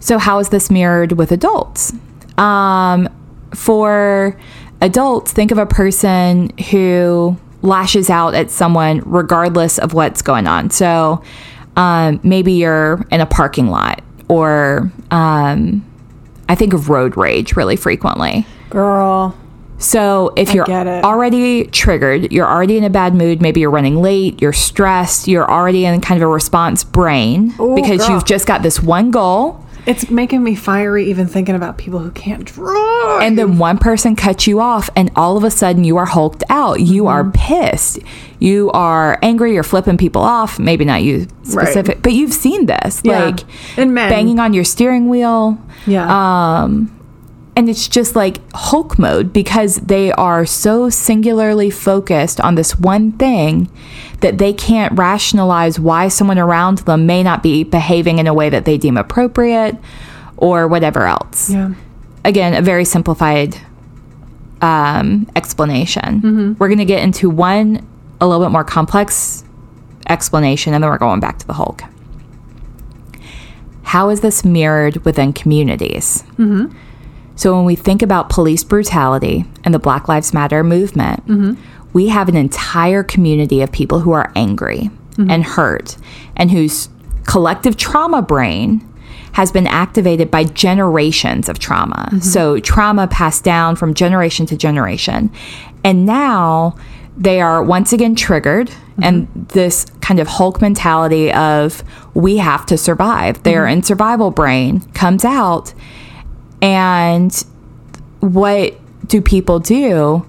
[0.00, 1.92] So, how is this mirrored with adults?
[2.36, 3.08] Um,
[3.54, 4.38] for
[4.80, 10.70] adults, think of a person who lashes out at someone regardless of what's going on.
[10.70, 11.22] So,
[11.76, 15.84] um, maybe you're in a parking lot, or um,
[16.48, 18.46] I think of road rage really frequently.
[18.70, 19.36] Girl.
[19.78, 24.42] So if you're already triggered, you're already in a bad mood, maybe you're running late,
[24.42, 28.16] you're stressed, you're already in kind of a response brain Ooh, because girl.
[28.16, 32.10] you've just got this one goal It's making me fiery even thinking about people who
[32.10, 33.22] can't drive.
[33.22, 36.44] and then one person cuts you off and all of a sudden you are hulked
[36.50, 36.80] out.
[36.80, 37.30] You are Mm-hmm.
[37.32, 37.98] pissed.
[38.38, 43.00] You are angry, you're flipping people off, maybe not you specific, but you've seen this.
[43.02, 43.24] Yeah.
[43.24, 43.40] Like
[43.76, 44.08] And men.
[44.10, 45.58] banging on your steering wheel.
[45.86, 46.06] yeah.
[46.62, 46.94] Um,
[47.58, 53.10] and it's just like Hulk mode because they are so singularly focused on this one
[53.10, 53.68] thing
[54.20, 58.48] that they can't rationalize why someone around them may not be behaving in a way
[58.48, 59.76] that they deem appropriate
[60.36, 61.50] or whatever else.
[61.50, 61.74] yeah.
[62.24, 63.56] Again, a very simplified
[64.62, 66.20] um, explanation.
[66.60, 67.84] We're going to get into one
[68.20, 69.42] a little bit more complex
[70.08, 71.82] explanation and then we're going back to the Hulk.
[73.82, 76.22] How is this mirrored within communities?
[77.38, 81.54] So when we think about police brutality and the Black Lives Matter movement, mm-hmm.
[81.92, 85.30] we have an entire community of people who are angry mm-hmm.
[85.30, 85.96] and hurt
[86.34, 86.88] and whose
[87.28, 88.84] collective trauma brain
[89.34, 92.08] has been activated by generations of trauma.
[92.08, 92.18] Mm-hmm.
[92.18, 95.30] So trauma passed down from generation to generation.
[95.84, 96.76] And now
[97.16, 98.68] they are once again triggered
[99.00, 103.40] and this kind of Hulk mentality of we have to survive.
[103.44, 105.72] Their in survival brain comes out
[106.60, 107.32] and
[108.20, 110.26] what do people do?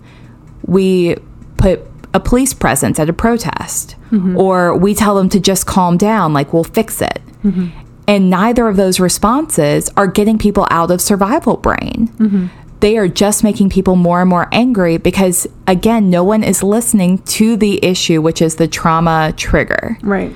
[0.65, 1.15] We
[1.57, 1.81] put
[2.13, 4.37] a police presence at a protest, mm-hmm.
[4.37, 7.21] or we tell them to just calm down, like we'll fix it.
[7.43, 7.67] Mm-hmm.
[8.07, 12.07] And neither of those responses are getting people out of survival brain.
[12.17, 12.47] Mm-hmm.
[12.79, 17.19] They are just making people more and more angry because, again, no one is listening
[17.19, 20.35] to the issue, which is the trauma trigger Right.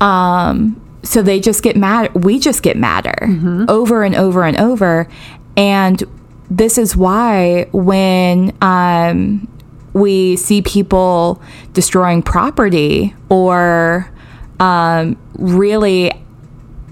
[0.00, 3.14] Um, so they just get mad we just get madder
[3.68, 5.08] over and over and over
[5.56, 6.02] and
[6.50, 9.48] this is why when um,
[9.92, 11.40] we see people
[11.72, 14.10] destroying property or
[14.60, 16.10] um, really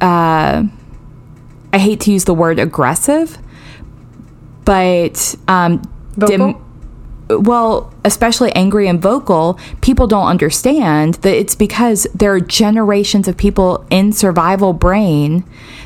[0.00, 0.62] uh,
[1.72, 3.38] i hate to use the word aggressive
[4.64, 5.82] but um,
[6.16, 6.60] Vocal?
[7.40, 13.36] Well, especially angry and vocal, people don't understand that it's because there are generations of
[13.36, 15.44] people in survival brain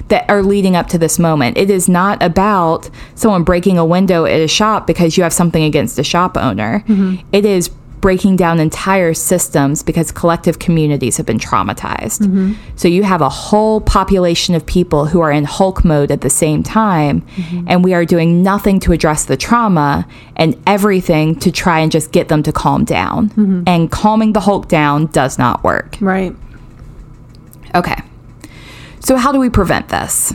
[0.09, 1.57] that are leading up to this moment.
[1.59, 5.65] It is not about someone breaking a window at a shop because you have something
[5.65, 6.85] against a shop owner.
[6.87, 7.27] Mm-hmm.
[7.33, 12.21] It is breaking down entire systems because collective communities have been traumatized.
[12.21, 12.53] Mm-hmm.
[12.77, 16.31] So you have a whole population of people who are in Hulk mode at the
[16.31, 17.65] same time, mm-hmm.
[17.69, 20.07] and we are doing nothing to address the trauma
[20.37, 23.31] and everything to try and just get them to calm down.
[23.31, 23.63] Mm-hmm.
[23.67, 25.97] And calming the Hulk down does not work.
[26.01, 26.35] Right.
[27.75, 27.97] Okay.
[29.01, 30.33] So, how do we prevent this?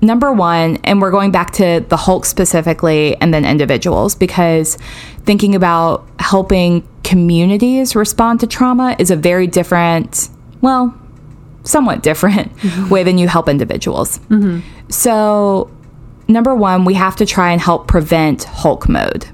[0.00, 4.78] Number one, and we're going back to the Hulk specifically and then individuals because
[5.28, 10.30] thinking about helping communities respond to trauma is a very different,
[10.62, 10.98] well,
[11.64, 12.88] somewhat different mm-hmm.
[12.88, 14.20] way than you help individuals.
[14.30, 14.60] Mm-hmm.
[14.88, 15.70] So,
[16.28, 19.28] number one, we have to try and help prevent Hulk mode.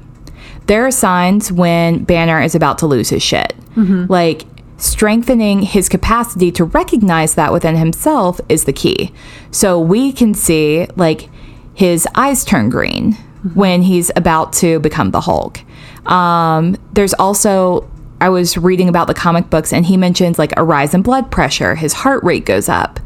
[0.67, 3.55] There are signs when Banner is about to lose his shit.
[3.77, 4.07] Mm-hmm.
[4.09, 4.47] Like,
[4.79, 9.13] strengthening his capacity to recognize that within himself is the key.
[9.53, 11.31] So, we can see, like,
[11.73, 13.13] his eyes turn green
[13.55, 15.61] when he's about to become the Hulk.
[16.07, 17.89] Um, there's also
[18.21, 21.31] I was reading about the comic books, and he mentions like a rise in blood
[21.31, 23.01] pressure, his heart rate goes up.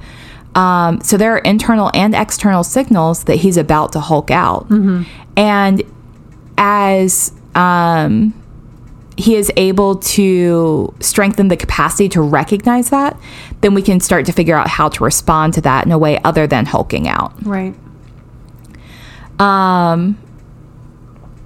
[0.54, 4.66] Um, so there are internal and external signals that he's about to Hulk out,
[5.36, 5.82] and
[6.56, 8.34] as um,
[9.16, 13.18] he is able to strengthen the capacity to recognize that,
[13.60, 16.20] then we can start to figure out how to respond to that in a way
[16.22, 17.32] other than hulking out.
[17.44, 17.74] Right.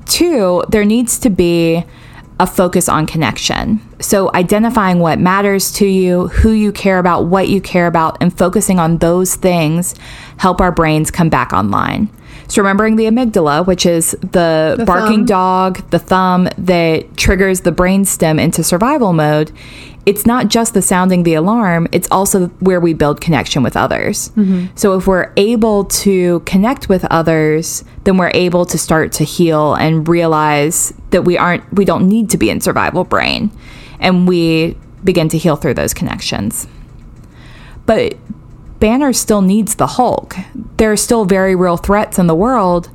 [0.06, 1.84] Two, there needs to be
[2.40, 3.80] a focus on connection.
[4.00, 8.36] So, identifying what matters to you, who you care about, what you care about, and
[8.36, 9.94] focusing on those things
[10.38, 12.08] help our brains come back online.
[12.52, 15.24] So, remembering the amygdala, which is the, The barking thumb.
[15.24, 19.50] dog, the thumb that triggers the brainstem into survival mode,
[20.04, 24.28] it's not just the sounding the alarm, it's also where we build connection with others.
[24.36, 24.66] Mm-hmm.
[24.74, 29.72] So if we're able to connect with others, then we're able to start to heal
[29.72, 33.50] and realize that we aren't we don't need to be in survival brain
[33.98, 36.66] and we begin to heal through those connections.
[37.86, 38.18] But
[38.82, 40.34] Banner still needs the Hulk.
[40.76, 42.90] There are still very real threats in the world,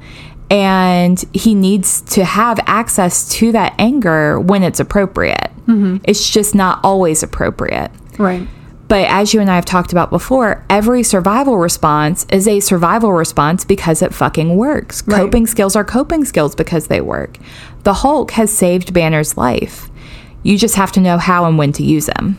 [0.52, 5.50] and he needs to have access to that anger when it's appropriate.
[5.66, 6.00] Mm-hmm.
[6.04, 7.90] It's just not always appropriate.
[8.18, 8.46] Right.
[8.90, 13.14] But as you and I have talked about before, every survival response is a survival
[13.14, 15.08] response because it fucking works.
[15.08, 15.16] Right.
[15.16, 17.38] Coping skills are coping skills because they work.
[17.84, 19.90] The Hulk has saved Banner's life.
[20.44, 22.38] You just have to know how and when to use them.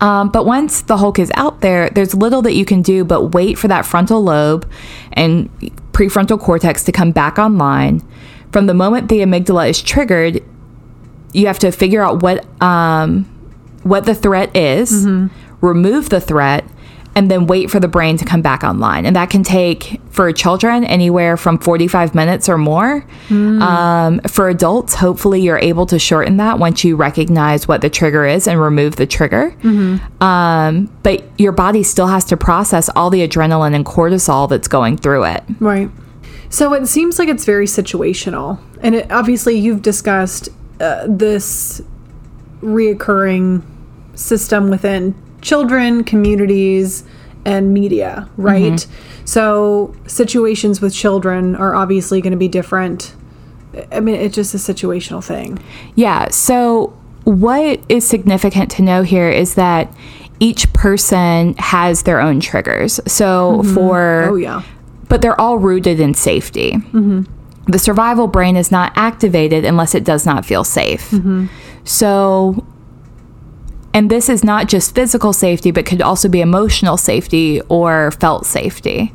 [0.00, 3.34] Um, but once the Hulk is out there, there's little that you can do but
[3.34, 4.68] wait for that frontal lobe
[5.12, 5.48] and
[5.92, 8.02] prefrontal cortex to come back online.
[8.52, 10.42] From the moment the amygdala is triggered,
[11.32, 13.24] you have to figure out what um,
[13.82, 15.06] what the threat is,
[15.60, 16.64] remove the threat,
[17.18, 19.04] and then wait for the brain to come back online.
[19.04, 23.04] And that can take for children anywhere from 45 minutes or more.
[23.60, 28.24] Um, for adults, hopefully you're able to shorten that once you recognize what the trigger
[28.24, 29.52] is and remove the trigger.
[30.22, 34.96] Um, but your body still has to process all the adrenaline and cortisol that's going
[34.96, 35.42] through it.
[35.58, 35.90] Right.
[36.50, 38.60] So it seems like it's very situational.
[38.80, 41.82] And it, obviously, you've discussed uh, this
[42.62, 43.64] reoccurring
[44.14, 47.04] system within children, communities,
[47.44, 48.72] and media, right?
[48.72, 49.24] Mm-hmm.
[49.24, 53.14] So situations with children are obviously going to be different.
[53.92, 55.62] I mean, it's just a situational thing.
[55.94, 56.28] Yeah.
[56.30, 59.92] So, what is significant to know here is that
[60.40, 63.00] each person has their own triggers.
[63.06, 63.74] So, mm-hmm.
[63.74, 64.62] for Oh, yeah.
[65.08, 66.72] but they're all rooted in safety.
[66.72, 67.22] Mm-hmm.
[67.70, 71.12] The survival brain is not activated unless it does not feel safe.
[71.84, 72.64] So,
[73.98, 78.46] and this is not just physical safety, but could also be emotional safety or felt
[78.46, 79.12] safety.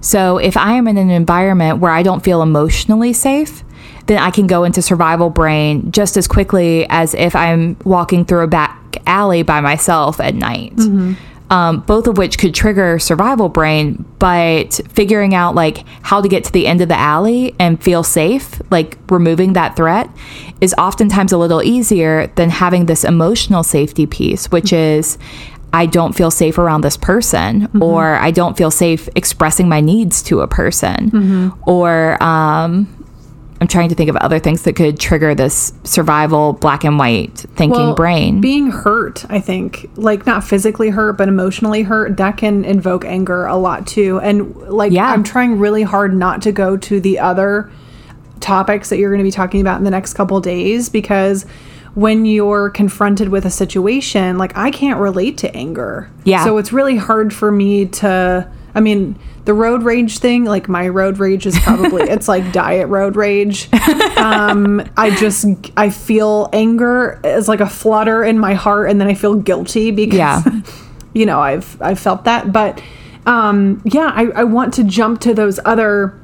[0.00, 3.64] So, if I am in an environment where I don't feel emotionally safe,
[4.06, 8.44] then I can go into survival brain just as quickly as if I'm walking through
[8.44, 10.76] a back alley by myself at night.
[10.76, 11.14] Mm-hmm.
[11.50, 16.44] Um, both of which could trigger survival brain, but figuring out like how to get
[16.44, 20.08] to the end of the alley and feel safe, like removing that threat,
[20.60, 25.18] is oftentimes a little easier than having this emotional safety piece, which is
[25.72, 30.22] I don't feel safe around this person, or I don't feel safe expressing my needs
[30.24, 32.86] to a person, or um,
[33.60, 37.36] I'm trying to think of other things that could trigger this survival black and white
[37.56, 38.40] thinking brain.
[38.40, 43.44] Being hurt, I think, like not physically hurt, but emotionally hurt, that can invoke anger
[43.44, 44.18] a lot too.
[44.20, 45.10] And like, Yeah.
[45.10, 47.70] I'm trying really hard not to go to the other
[48.40, 51.44] topics that you're going to be talking about in the next couple days because
[51.94, 56.10] when you're confronted with a situation, like I can't relate to anger.
[56.24, 56.44] Yeah.
[56.44, 60.88] So it's really hard for me to, I mean, the road rage thing, like my
[60.88, 63.68] road rage is probably, it's like diet road rage.
[64.16, 69.08] Um, I just, I feel anger as like a flutter in my heart and then
[69.08, 70.42] I feel guilty because, Yeah.
[71.14, 72.52] you know, I've, I've felt that.
[72.52, 72.82] But
[73.26, 76.18] um, yeah, I, I want to jump to those other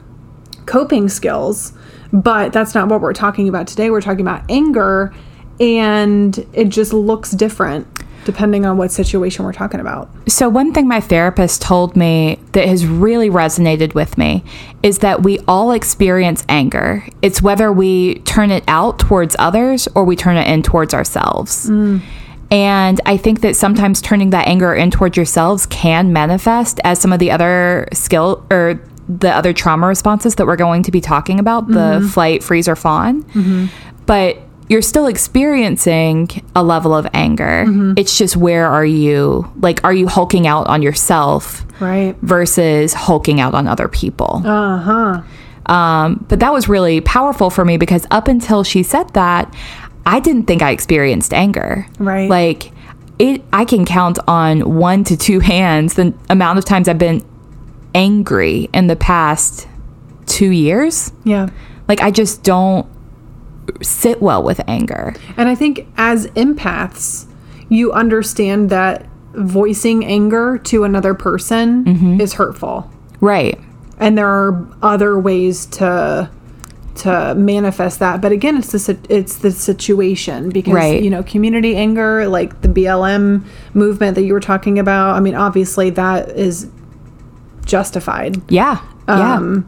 [0.67, 1.73] coping skills,
[2.13, 3.91] but that's not what we're talking about today.
[3.91, 5.15] We're talking about anger
[5.59, 7.87] and it just looks different
[8.27, 10.11] depending on what situation we're talking about.
[10.29, 14.45] So, one thing my therapist told me that has really resonated with me
[14.83, 17.07] is that we all experience anger.
[17.23, 21.71] It's whether we turn it out towards others or we turn it in towards ourselves.
[21.71, 22.03] Mm.
[22.51, 27.13] And I think that sometimes turning that anger in towards yourselves can manifest as some
[27.13, 31.39] of the other skill or the other trauma responses that we're going to be talking
[31.39, 32.07] about the mm-hmm.
[32.09, 33.23] flight, freeze, or fawn.
[33.25, 33.67] Mm-hmm.
[34.05, 34.39] But
[34.69, 37.65] you're still experiencing a level of anger.
[37.97, 39.51] It's just where are you?
[39.61, 42.17] Like, are you hulking out on yourself Right.
[42.23, 44.43] versus hulking out on other people?
[44.45, 45.73] Uh huh.
[45.73, 49.53] Um, but that was really powerful for me because up until she said that,
[50.05, 51.87] I didn't think I experienced anger.
[51.99, 52.29] Right.
[52.31, 52.71] Like
[53.19, 57.23] it, I can count on one to two hands the amount of times I've been
[57.95, 59.67] angry in the past
[60.27, 61.13] two years.
[61.25, 61.49] Yeah.
[61.89, 62.87] Like I just don't
[63.83, 65.15] sit well with anger.
[65.37, 67.27] And I think as empaths,
[67.69, 72.21] you understand that voicing anger to another person Mm-hmm.
[72.21, 72.91] is hurtful.
[73.21, 73.59] Right.
[73.99, 76.31] And there are other ways to
[76.97, 78.23] to manifest that.
[78.23, 81.03] But again, it's the it's the situation because Right.
[81.03, 83.45] you know, community anger like the BLM
[83.75, 86.69] movement that you were talking about, I mean, obviously that is
[87.67, 88.41] justified.
[88.51, 88.81] Yeah.
[89.09, 89.35] Yeah.
[89.37, 89.67] Um,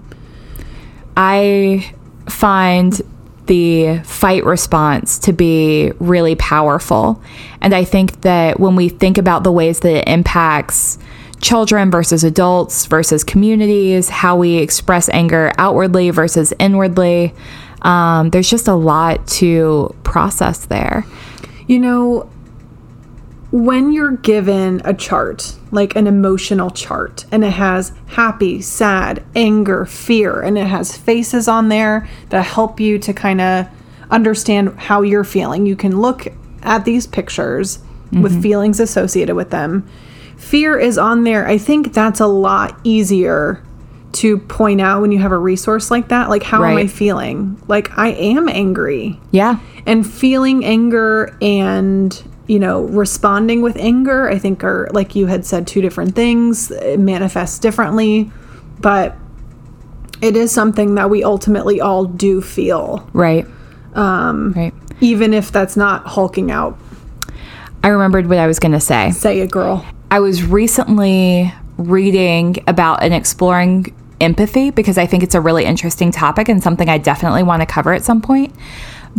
[1.16, 1.92] I
[2.28, 3.01] find
[3.49, 7.20] the fight response to be really powerful.
[7.61, 10.99] And I think that when we think about the ways that it impacts
[11.40, 17.34] children versus adults versus communities, how we express anger outwardly versus inwardly,
[17.82, 21.05] um, there's just a lot to process there.
[21.66, 22.30] You know,
[23.51, 29.86] when you're given a chart, like an emotional chart, and it has happy, sad, anger,
[29.86, 33.66] fear, and it has faces on there that help you to kind of
[34.11, 36.26] understand how you're feeling, you can look
[36.62, 37.78] at these pictures
[38.11, 38.40] with mm-hmm.
[38.40, 39.86] feelings associated with them.
[40.36, 41.46] Fear is on there.
[41.46, 43.62] I think that's a lot easier
[44.12, 46.30] to point out when you have a resource like that.
[46.30, 47.61] Like, how am I feeling?
[47.68, 49.59] Like, I am angry Yeah.
[49.84, 55.44] and feeling anger and you know responding with anger i think are like you had
[55.44, 58.30] said two different things it manifests differently
[58.80, 59.16] but
[60.20, 63.46] it is something that we ultimately all do feel Right.
[63.94, 64.74] Um, right.
[65.01, 66.76] even if that's not hulking out
[67.82, 69.12] I remembered what I was going to say.
[69.12, 75.34] say it girl I was recently reading about and exploring empathy because I think it's
[75.34, 78.53] a really interesting topic and something I definitely want to cover at some point.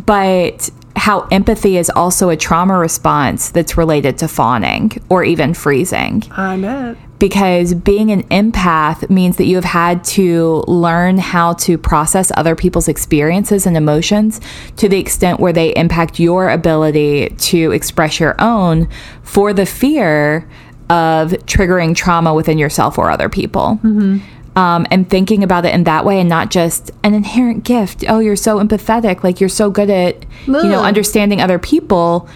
[0.06, 0.70] But
[1.00, 6.24] how empathy is also a trauma response that's related to fawning or even freezing.
[6.32, 6.98] I bet.
[7.20, 12.56] Because being an empath means that you have had to learn how to process other
[12.56, 14.40] people's experiences and emotions
[14.78, 18.88] to the extent where they impact your ability to express your own
[19.24, 20.50] for the fear
[20.90, 23.80] of triggering trauma within yourself or other people.
[23.84, 24.18] Mm-hmm.
[24.56, 28.04] Um, and thinking about it in that way and not just an inherent gift.
[28.10, 29.24] Oh, you're so empathetic.
[29.24, 32.28] Like you're so good at, you know, understanding other people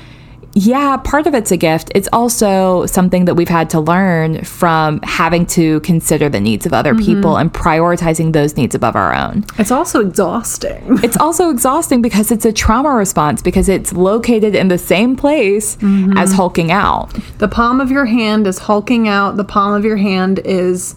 [0.55, 1.91] yeah, part of it's a gift.
[1.95, 6.73] It's also something that we've had to learn from having to consider the needs of
[6.73, 9.45] other people and prioritizing those needs above our own.
[9.57, 14.67] it's also exhausting It's also exhausting because it's a trauma response because it's located in
[14.67, 15.77] the same place
[16.15, 17.13] as hulking out.
[17.39, 20.95] the palm of your hand is hulking out the palm of your hand is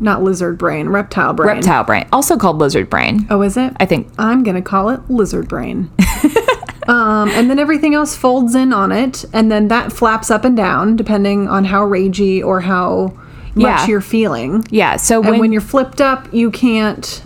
[0.00, 3.26] not lizard brain reptile brain Reptile brain, also called lizard brain.
[3.30, 5.90] oh is it I think I'm gonna call it lizard brain.
[6.88, 10.56] um, and then everything else folds in on it, and then that flaps up and
[10.56, 13.12] down depending on how ragey or how
[13.54, 13.86] much Yeah.
[13.86, 14.64] you're feeling.
[14.70, 14.96] yeah.
[14.96, 17.22] So And when, when, you're flipped up, you can't.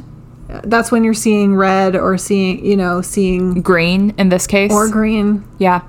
[0.64, 4.88] That's when you're seeing red or seeing, you know, seeing green in this case, or
[4.88, 5.44] green.
[5.58, 5.82] yeah,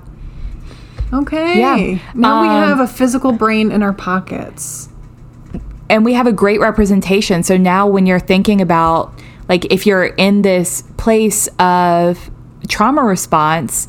[1.12, 1.58] Okay.
[1.58, 1.98] Yeah.
[2.14, 4.88] Now we Um, have a physical brain in our pockets.
[5.92, 7.42] And we have a great representation.
[7.42, 9.12] So now when you're thinking about
[9.48, 12.30] like if you're in this place of
[12.66, 13.88] trauma response,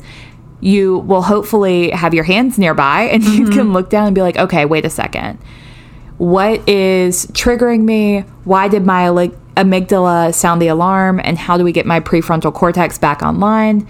[0.60, 3.52] you will hopefully have your hands nearby and you mm-hmm.
[3.52, 5.38] can look down and be like, "Okay, wait a second.
[6.18, 8.20] What is triggering me?
[8.44, 12.52] Why did my like amygdala sound the alarm and how do we get my prefrontal
[12.52, 13.88] cortex back online?"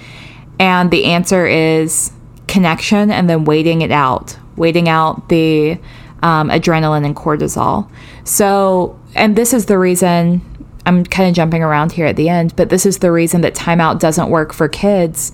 [0.60, 2.12] And the answer is
[2.46, 5.80] connection and then waiting it out, waiting out the
[6.24, 7.88] um, adrenaline and cortisol.
[8.24, 10.40] So, and this is the reason
[10.86, 13.54] I'm kind of jumping around here at the end, but this is the reason that
[13.54, 15.32] timeout doesn't work for kids,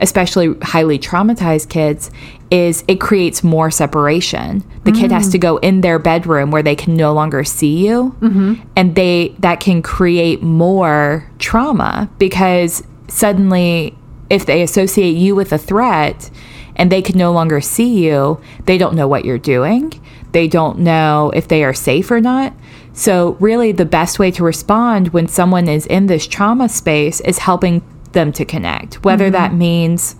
[0.00, 2.10] especially highly traumatized kids,
[2.50, 4.62] is it creates more separation.
[4.84, 8.14] The kid has to go in their bedroom where they can no longer see you,
[8.76, 13.96] and they that can create more trauma because suddenly
[14.32, 16.30] if they associate you with a threat
[16.74, 19.92] and they can no longer see you, they don't know what you're doing.
[20.32, 22.54] They don't know if they are safe or not.
[22.94, 27.38] So, really, the best way to respond when someone is in this trauma space is
[27.38, 29.32] helping them to connect, whether mm-hmm.
[29.32, 30.16] that means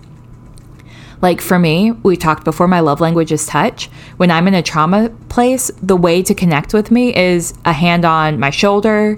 [1.21, 3.85] like for me, we talked before, my love language is touch.
[4.17, 8.03] When I'm in a trauma place, the way to connect with me is a hand
[8.03, 9.17] on my shoulder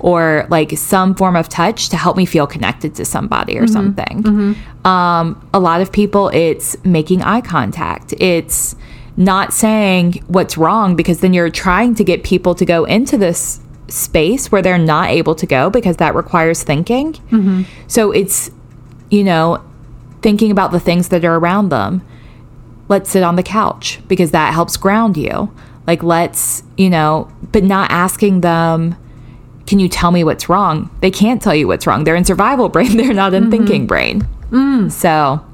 [0.00, 3.72] or like some form of touch to help me feel connected to somebody or mm-hmm.
[3.72, 4.22] something.
[4.22, 4.86] Mm-hmm.
[4.86, 8.14] Um, a lot of people, it's making eye contact.
[8.18, 8.74] It's
[9.16, 13.60] not saying what's wrong because then you're trying to get people to go into this
[13.88, 17.12] space where they're not able to go because that requires thinking.
[17.12, 17.62] Mm-hmm.
[17.86, 18.50] So it's,
[19.10, 19.62] you know,
[20.22, 22.06] thinking about the things that are around them.
[22.88, 25.54] Let's sit on the couch because that helps ground you.
[25.86, 28.96] Like, let's, you know, but not asking them,
[29.70, 30.90] can you tell me what's wrong?
[31.00, 32.02] They can't tell you what's wrong.
[32.04, 34.26] They're in survival brain, they're not in thinking brain.
[34.90, 35.44] So,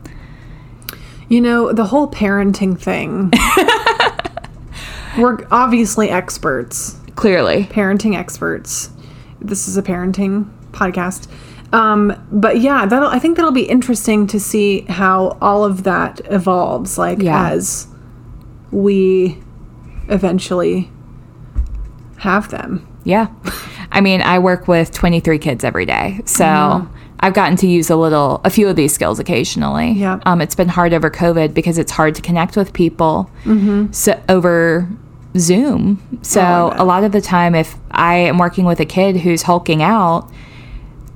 [1.28, 3.30] You know, the whole parenting thing.
[5.18, 7.64] We're obviously experts, clearly.
[7.64, 8.90] parenting experts.
[9.40, 11.28] This is a parenting podcast.
[11.74, 16.20] Um, but yeah, that'll I think that'll be interesting to see how all of that
[16.26, 17.50] evolves like Yeah.
[17.50, 17.86] as
[18.70, 19.38] we
[20.08, 20.90] eventually
[22.18, 22.86] have them.
[23.04, 23.28] Yeah.
[23.96, 26.20] I mean, I work with 23 kids every day.
[26.26, 26.96] So mm-hmm.
[27.20, 29.92] I've gotten to use a little, a few of these skills occasionally.
[29.92, 30.20] Yeah.
[30.26, 33.90] Um, it's been hard over COVID because it's hard to connect with people mm-hmm.
[33.92, 34.86] so, over
[35.38, 36.20] Zoom.
[36.20, 39.40] So Oh, a lot of the time, if I am working with a kid who's
[39.40, 40.30] hulking out,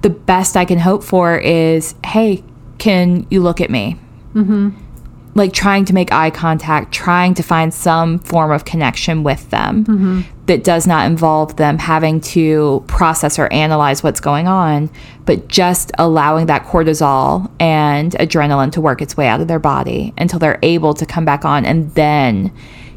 [0.01, 2.43] the best I can hope for is, hey,
[2.79, 3.99] can you look at me?
[4.35, 4.71] Mm-hmm.
[5.35, 10.25] like trying to make eye contact, trying to find some form of connection with them
[10.51, 14.91] that does not involve them having to process or analyze what's going on,
[15.25, 20.13] but just allowing that cortisol and adrenaline to work its way out of their body
[20.19, 21.65] until they're able to come back on.
[21.65, 22.53] And then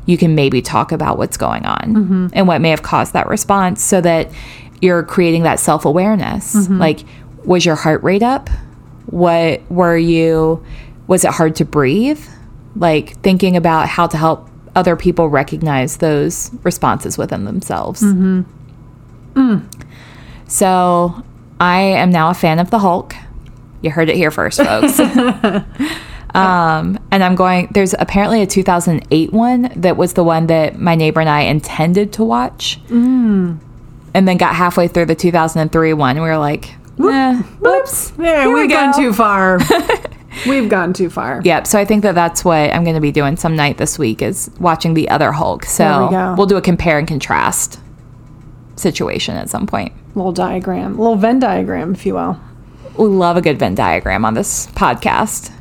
[0.08, 2.28] you can maybe talk about what's going on mm-hmm.
[2.34, 4.32] and what may have caused that response so that
[4.82, 6.56] you're creating that self awareness.
[6.56, 6.80] Mm-hmm.
[6.80, 7.02] Like,
[7.46, 8.50] was your heart rate up?
[9.06, 10.66] What were you?
[11.06, 12.26] Was it hard to breathe?
[12.76, 18.04] Like thinking about how to help other people recognize those responses within themselves.
[20.48, 21.24] So
[21.60, 23.16] I am now a fan of the Hulk.
[23.82, 25.00] You heard it here first, folks.
[26.34, 30.96] um, and I'm going, there's apparently a 2008 one that was the one that my
[30.96, 32.80] neighbor and I intended to watch.
[34.16, 36.18] And then got halfway through the 2003 one.
[36.18, 38.14] And we were like, eh, whoops.
[38.20, 39.60] Yeah, we we've gone too far.
[40.48, 41.42] we've gone too far.
[41.44, 41.68] Yep.
[41.68, 44.22] So I think that that's what I'm going to be doing some night this week
[44.22, 45.66] is watching the other Hulk.
[45.66, 47.80] So we we'll do a compare and contrast
[48.76, 49.94] situation at some point.
[50.16, 52.40] Little diagram, little Venn diagram, if you will.
[52.98, 55.52] We love a good Venn diagram on this podcast.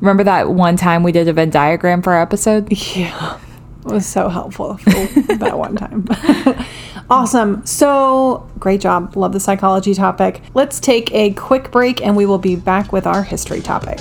[0.00, 2.72] Remember that one time we did a Venn diagram for our episode?
[2.96, 3.38] Yeah.
[3.86, 4.90] It was so helpful for
[5.36, 6.06] that one time.
[7.10, 7.64] awesome.
[7.66, 9.16] So, great job.
[9.16, 10.40] Love the psychology topic.
[10.54, 13.98] Let's take a quick break and we will be back with our history topic.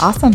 [0.00, 0.34] Awesome.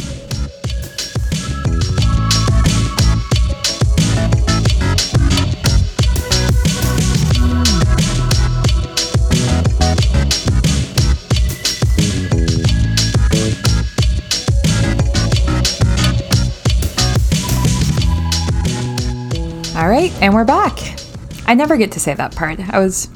[19.76, 21.03] All right, and we're back.
[21.46, 22.60] I never get to say that part.
[22.74, 23.10] I was.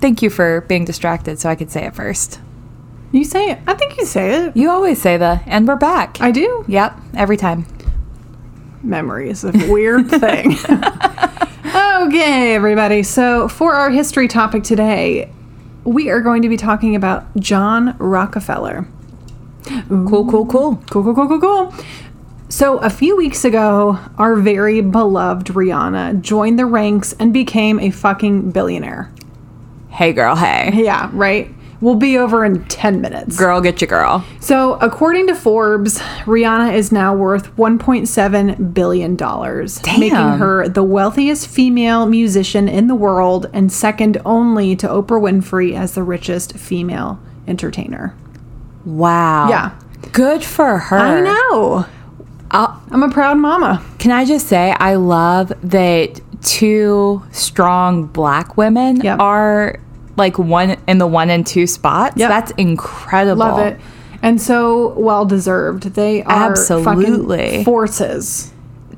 [0.00, 2.40] Thank you for being distracted so I could say it first.
[3.12, 3.60] You say it.
[3.66, 4.56] I think you say it.
[4.56, 6.20] You always say the, and we're back.
[6.20, 6.64] I do.
[6.66, 7.64] Yep, every time.
[8.82, 10.52] Memory is a weird thing.
[11.64, 13.02] okay, everybody.
[13.02, 15.32] So, for our history topic today,
[15.84, 18.86] we are going to be talking about John Rockefeller.
[19.88, 20.76] Cool, cool, cool.
[20.90, 21.74] Cool, cool, cool, cool, cool.
[22.48, 27.90] So, a few weeks ago, our very beloved Rihanna joined the ranks and became a
[27.90, 29.12] fucking billionaire.
[29.88, 30.70] Hey, girl, hey.
[30.74, 31.52] Yeah, right?
[31.80, 33.36] We'll be over in 10 minutes.
[33.36, 34.24] Girl, get your girl.
[34.40, 39.16] So, according to Forbes, Rihanna is now worth $1.7 billion,
[39.98, 45.74] making her the wealthiest female musician in the world and second only to Oprah Winfrey
[45.74, 48.16] as the richest female entertainer.
[48.84, 49.48] Wow.
[49.48, 49.78] Yeah.
[50.12, 50.96] Good for her.
[50.96, 51.86] I know.
[52.54, 53.82] I'll- I'm a proud mama.
[53.98, 59.18] can I just say, I love that two strong black women Yep.
[59.20, 59.76] are
[60.16, 62.16] like one in the one and two spots.
[62.16, 62.28] Yep.
[62.28, 63.38] That's incredible.
[63.40, 63.80] Love it.
[64.22, 65.94] And so well deserved.
[65.94, 67.64] They are Absolutely.
[67.64, 68.52] forces.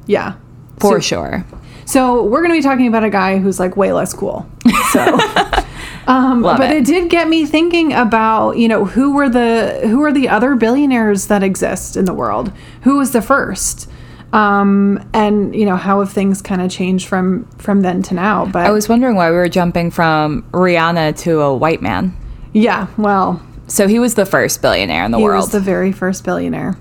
[0.06, 0.34] Yeah.
[0.78, 1.44] For So- sure.
[1.86, 4.44] So we're going to be talking about a guy who's like way less cool.
[4.92, 5.04] So,
[6.06, 6.76] um, but it.
[6.78, 6.84] it.
[6.86, 11.26] did get me thinking about you know who were the who are the other billionaires
[11.26, 12.52] that exist in the world?
[12.82, 13.88] Who was the first?
[14.32, 18.44] Um, and you know how have things kind of changed from from then to now?
[18.46, 22.14] But I was wondering why we were jumping from Rihanna to a white man.
[22.52, 25.42] yeah, well, So he was the first billionaire in the he world.
[25.44, 26.76] was the very first billionaire.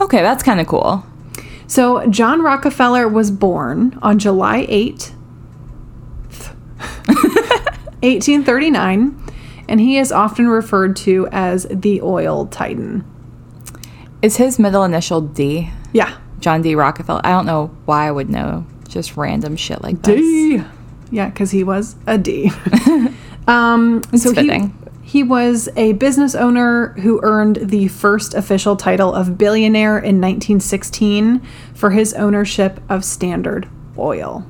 [0.00, 1.04] okay, that's kind of cool.
[1.66, 5.12] So John Rockefeller was born on July 8th,
[8.02, 9.20] 1839,
[9.68, 13.04] and he is often referred to as the oil titan.
[14.22, 15.70] Is his middle initial D?
[15.92, 16.16] Yeah.
[16.40, 16.74] John D.
[16.74, 17.20] Rockefeller.
[17.24, 20.20] I don't know why I would know just random shit like this.
[20.20, 20.62] D.
[21.10, 22.50] Yeah, because he was a D.
[23.46, 24.70] um, so he,
[25.02, 31.40] he was a business owner who earned the first official title of billionaire in 1916
[31.74, 34.46] for his ownership of Standard Oil.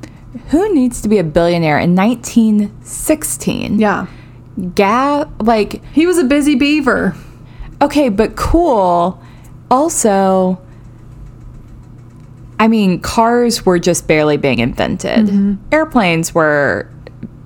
[0.49, 3.79] Who needs to be a billionaire in 1916?
[3.79, 4.07] Yeah.
[4.75, 7.15] Ga like He was a busy beaver.
[7.83, 9.21] okay, but cool.
[9.71, 10.61] Also,
[12.59, 15.27] I mean, cars were just barely being invented.
[15.27, 15.55] Mm-hmm.
[15.73, 16.91] Airplanes were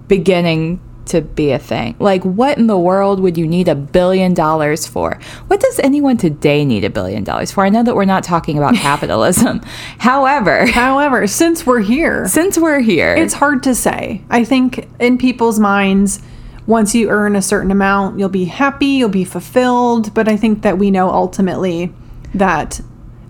[0.08, 1.96] beginning to be a thing.
[1.98, 5.18] Like, what in the world would you need a billion dollars for?
[5.46, 7.64] What does anyone today need a billion dollars for?
[7.64, 9.60] I know that we're not talking about capitalism.
[9.98, 14.22] However, However, since we're here, since we're here, it's hard to say.
[14.30, 16.20] I think in people's minds,
[16.66, 20.14] once you earn a certain amount, you'll be happy, you'll be fulfilled.
[20.14, 21.92] But I think that we know ultimately
[22.34, 22.80] that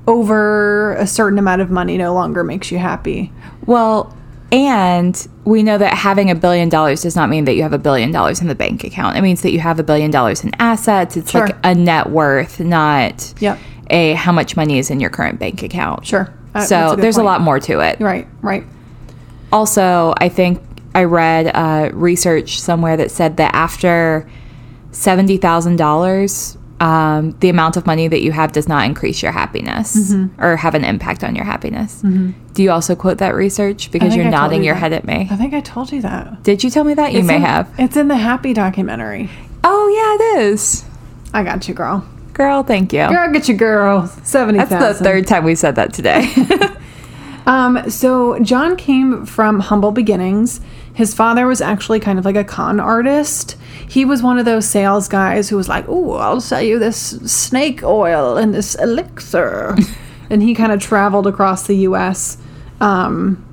[0.07, 3.33] over a certain amount of money no longer makes you happy.
[3.67, 4.17] Well,
[4.55, 7.79] and we know that having a billion dollars does not mean that you have a
[7.79, 9.17] billion dollars in the bank account.
[9.17, 11.17] It means that you have a billion dollars in assets.
[11.17, 11.47] It's Sure.
[11.49, 13.59] like a net worth, not Yep.
[13.91, 16.07] a how much money is in your current bank account.
[16.07, 16.33] Sure.
[16.55, 17.99] Uh, so a there's a lot more to it.
[18.01, 18.65] Right, right.
[19.53, 20.63] Also, I think
[20.95, 24.29] I read uh, research somewhere that said that after
[24.93, 29.33] seventy thousand dollars, um, the amount of money that you have does not increase your
[29.33, 30.43] happiness Mm-hmm.
[30.43, 32.03] or have an impact on your happiness.
[32.03, 33.91] Do you also quote that research?
[33.91, 34.81] Because you're I nodding you your that.
[34.81, 35.29] head at me.
[35.31, 36.43] I think I told you that.
[36.43, 37.13] Did you tell me that?
[37.13, 37.73] You It's may in- have.
[37.79, 39.31] It's in the Happy documentary.
[39.63, 40.85] Oh yeah, it is.
[41.33, 42.07] I got you, girl.
[42.33, 43.07] Girl, thank you.
[43.09, 44.07] Girl, get you, girl.
[44.25, 45.03] Seventy That's thousand.
[45.05, 46.29] the third time we said that today.
[47.47, 50.61] Um, so John came from humble beginnings.
[50.95, 53.57] His father was actually kind of like a con artist.
[53.89, 56.97] He was one of those sales guys who was like, "Oh, I'll sell you this
[57.31, 59.77] snake oil and this elixir,"
[60.31, 62.39] and he kind of traveled across the U.S.
[62.81, 63.45] Um,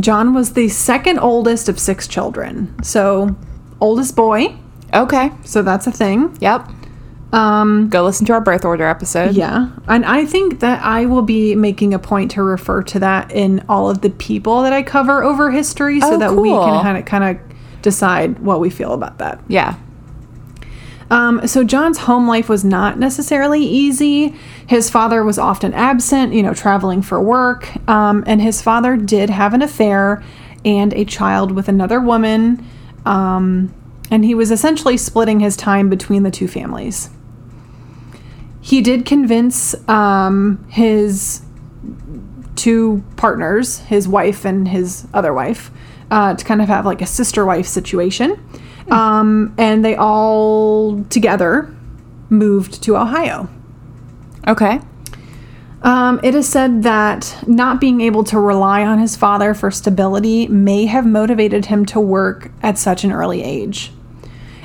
[0.00, 3.34] John was the second oldest of six children, so
[3.80, 4.54] oldest boy.
[4.92, 5.30] okay.
[5.44, 6.36] So that's a thing.
[6.40, 6.68] Yep.
[7.32, 9.34] Um, Go listen to our birth order episode.
[9.34, 9.68] yeah.
[9.86, 13.64] And I think that I will be making a point to refer to that in
[13.68, 16.96] all of the people that I cover over history so Oh, that we can kind
[16.98, 19.40] of kind of decide what we feel about that.
[19.46, 19.76] Yeah.
[21.10, 24.34] Um, so John's home life was not necessarily easy.
[24.66, 27.68] His father was often absent, you know, traveling for work.
[27.88, 30.22] Um, and his father did have an affair
[30.64, 32.64] and a child with another woman.
[33.06, 33.72] Um,
[34.10, 37.08] and he was essentially splitting his time between the two families.
[38.60, 41.42] He did convince um, his
[42.56, 45.70] two partners, his wife and his other wife,
[46.10, 48.42] uh, to kind of have like a sister wife situation.
[48.90, 51.74] Um, and they all together
[52.30, 53.48] moved to Ohio.
[54.46, 54.80] Okay.
[55.82, 60.48] Um, it is said that not being able to rely on his father for stability
[60.48, 63.92] may have motivated him to work at such an early age.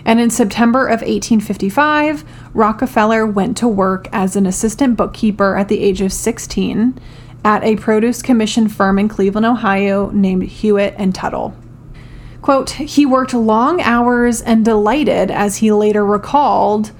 [0.06, 2.24] And in September of 1855,
[2.54, 7.00] Rockefeller went to work as an assistant bookkeeper at the age of 16
[7.46, 11.56] at a produce commission firm in Cleveland, Ohio named Hewitt and Tuttle.
[12.42, 16.92] Quote, he worked long hours and delighted, as he later recalled,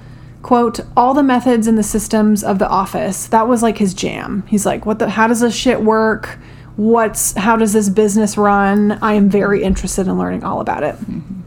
[0.42, 3.26] quote, all the methods and the systems of the office.
[3.26, 4.44] That was like his jam.
[4.46, 6.38] He's like, what the, how does this shit work?
[6.76, 8.92] What's, how does this business run?
[9.02, 10.96] I am very interested in learning all about it.
[10.96, 11.43] Mm-hmm.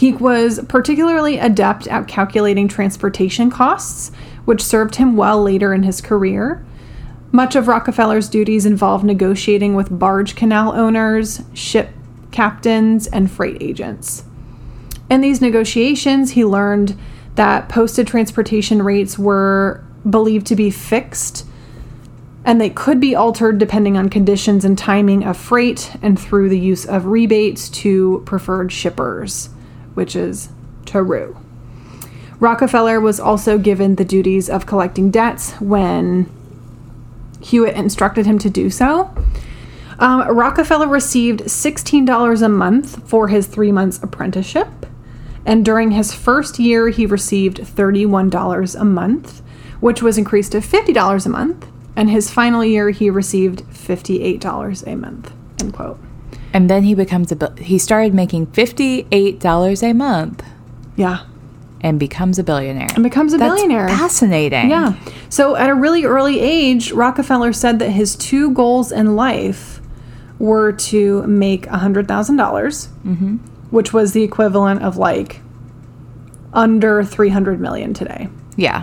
[0.00, 4.10] He was particularly adept at calculating transportation costs,
[4.46, 6.64] which served him well later in his career.
[7.32, 11.90] Much of Rockefeller's duties involved negotiating with barge canal owners, ship
[12.30, 14.24] captains, and freight agents.
[15.10, 16.98] In these negotiations, he learned
[17.34, 21.44] that posted transportation rates were believed to be fixed
[22.42, 26.58] and they could be altered depending on conditions and timing of freight and through the
[26.58, 29.50] use of rebates to preferred shippers,
[29.94, 30.50] which is
[30.84, 31.36] Taru.
[32.38, 36.30] Rockefeller was also given the duties of collecting debts when
[37.40, 39.14] Hewitt instructed him to do so.
[39.98, 44.68] Um, Rockefeller received $16 a month for his three months apprenticeship.
[45.44, 49.42] And during his first year, he received $31 a month,
[49.80, 51.66] which was increased to $50 a month.
[51.96, 55.32] And his final year, he received $58 a month.
[55.60, 55.98] End quote.
[56.52, 60.42] And then he becomes a he started making $58 a month
[60.96, 61.20] Yeah.
[61.80, 62.88] and becomes a billionaire.
[62.94, 63.88] And becomes a That's billionaire.
[63.88, 64.68] Fascinating.
[64.70, 64.94] Yeah.
[65.28, 69.80] So at a really early age, Rockefeller said that his two goals in life
[70.38, 72.88] were to make $100,000, dollars
[73.70, 75.40] which was the equivalent of like
[76.52, 78.28] under 300 million today.
[78.56, 78.82] Yeah.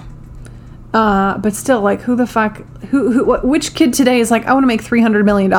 [0.93, 4.53] Uh, but still, like, who the fuck, who, who, which kid today is like, I
[4.53, 5.51] want to make $300 million?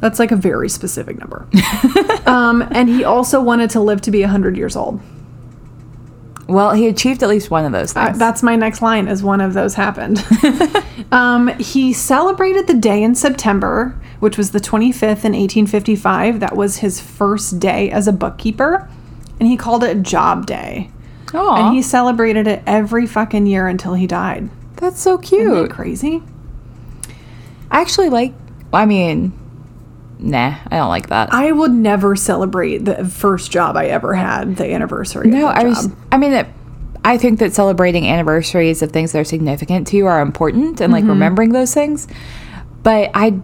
[0.00, 1.46] That's like a very specific number.
[2.26, 5.00] um, and he also wanted to live to be 100 years old.
[6.46, 8.18] Well, he achieved at least one of those Uh, things.
[8.18, 10.24] that's my next line as one of those happened.
[11.12, 16.40] um, he celebrated the day in September, which was the 25th in 1855.
[16.40, 18.88] That was his first day as a bookkeeper.
[19.38, 20.90] And he called it Job Day.
[21.34, 24.48] Aw, And he celebrated it every fucking year until he died.
[24.76, 25.70] that's so Isn't that cute.
[25.70, 26.22] crazy?
[27.70, 28.32] I actually like.
[28.72, 29.32] I mean,
[30.18, 31.32] nah, I don't like that.
[31.32, 35.28] I would never celebrate the first job I ever had, the anniversary.
[35.28, 35.68] no, of the I job.
[35.68, 35.88] was.
[36.12, 36.46] I mean, it,
[37.04, 40.92] I think that celebrating anniversaries of things that are significant to you are important, and
[40.92, 41.10] like Mm-hmm.
[41.10, 42.08] remembering those things.
[42.82, 43.40] But I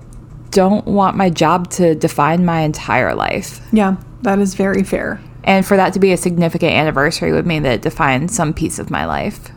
[0.51, 3.61] don't want my job to define my entire life.
[3.73, 5.21] Yeah, that is very fair.
[5.43, 8.79] And for that to be a significant anniversary would mean that it defines some piece
[8.79, 9.51] of my life.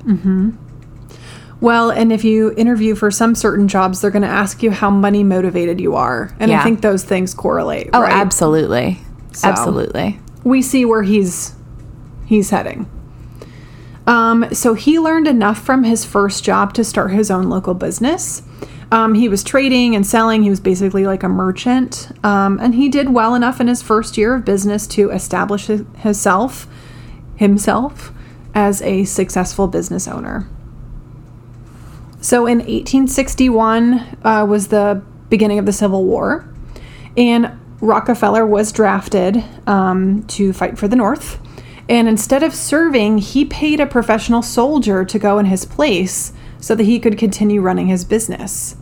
[1.60, 4.89] Well, and if you interview for some certain jobs, they're going to ask you how
[4.91, 6.36] money motivated you are.
[6.39, 7.89] And I think those things correlate.
[7.93, 8.14] Oh, right?
[8.14, 8.99] absolutely.
[9.34, 10.20] So- Absolutely.
[10.43, 11.55] We see where he's
[12.26, 12.89] he's heading.
[14.05, 18.41] Um, so he learned enough from his first job to start his own local business.
[18.89, 20.43] Um, he was trading and selling.
[20.43, 22.10] He was basically like a merchant.
[22.24, 25.82] Um, and he did well enough in his first year of business to establish hi-
[25.97, 26.68] himself
[27.36, 28.12] himself
[28.55, 30.47] as a successful business owner.
[32.20, 36.47] So in 1861 uh, was the beginning of the Civil War,
[37.15, 41.39] and Rockefeller was drafted um, to fight for the North.
[41.89, 46.76] And instead of serving, he paid a professional soldier to go in his place so
[46.76, 48.76] that he could continue running his business,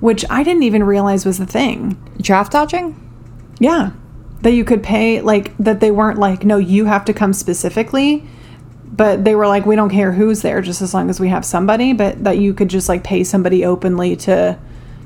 [0.00, 1.96] which I didn't even realize was a thing.
[2.20, 2.98] Draft dodging?
[3.60, 3.92] Yeah.
[4.40, 8.26] That you could pay, like, that they weren't like, no, you have to come specifically.
[8.92, 11.44] But they were like, we don't care who's there, just as long as we have
[11.44, 11.92] somebody.
[11.92, 14.58] But that you could just, like, pay somebody openly to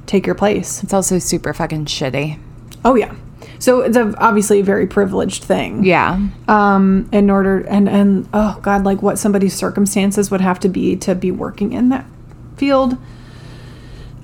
[0.06, 0.82] take your place.
[0.82, 2.38] It's also super fucking shitty.
[2.84, 3.14] Oh, yeah.
[3.58, 5.84] So it's a, obviously a very privileged thing.
[5.84, 6.18] Yeah.
[6.48, 10.96] Um, in order, and, and, oh, God, like what somebody's circumstances would have to be
[10.96, 12.06] to be working in that
[12.56, 12.96] field.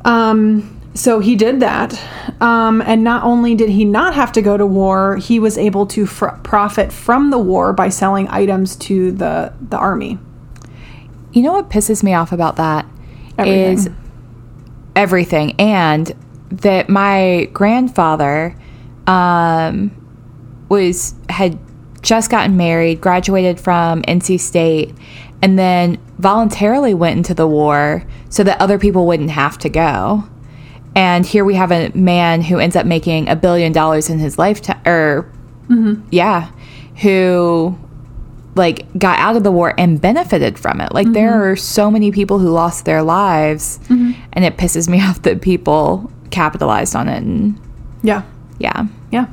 [0.05, 2.01] Um, so he did that.
[2.41, 5.87] Um, and not only did he not have to go to war, he was able
[5.87, 10.19] to fr- profit from the war by selling items to the, the army.
[11.33, 12.87] You know what pisses me off about that
[13.39, 13.73] Everything.
[13.73, 13.91] is
[14.97, 16.13] everything, and
[16.51, 18.57] that my grandfather
[19.07, 19.93] um,
[20.69, 21.59] was had
[22.03, 24.95] just gotten married, graduated from NC State,
[25.43, 30.25] and then voluntarily went into the war so that other people wouldn't have to go.
[30.95, 34.39] And here we have a man who ends up making a billion dollars in his
[34.39, 35.31] lifetime, or
[35.69, 36.07] mm-hmm.
[36.11, 36.51] yeah,
[37.03, 37.79] who
[38.57, 40.93] like got out of the war and benefited from it.
[40.93, 41.53] Like there mm-hmm.
[41.53, 44.13] are so many people who lost their lives, mm-hmm.
[44.33, 47.23] and it pisses me off that people capitalized on it.
[47.23, 47.61] And
[48.03, 48.23] Yeah.
[48.59, 49.27] yeah, Yeah.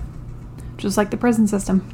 [0.77, 1.87] Just like the prison system.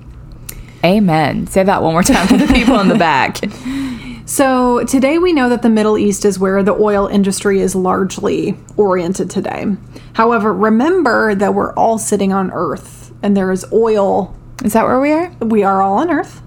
[0.84, 1.48] amen.
[1.48, 3.40] Say that one more time for the people in the back.
[4.26, 8.58] So, today we know that the Middle East is where the oil industry is largely
[8.78, 9.66] oriented today.
[10.14, 14.34] However, remember that we're all sitting on Earth and there is oil.
[14.64, 15.30] Is that where we are?
[15.42, 16.42] We are all on Earth.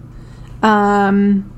[0.62, 1.53] Um,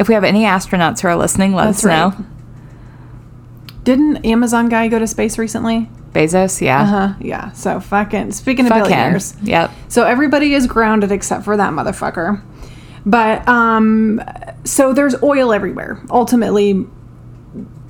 [0.00, 2.08] If we have any astronauts who are listening, let us know.
[2.16, 3.84] right.
[3.84, 5.88] didn't Amazon guy go to space recently?
[6.12, 6.80] Bezos, yeah.
[6.80, 7.14] Uh huh.
[7.20, 7.52] Yeah.
[7.52, 9.20] So, fucking, speaking of Fuck him.
[9.42, 9.70] Yep.
[9.88, 12.42] So everybody is grounded except for that motherfucker.
[13.06, 14.20] But um
[14.64, 16.02] so there's oil everywhere.
[16.10, 16.84] Ultimately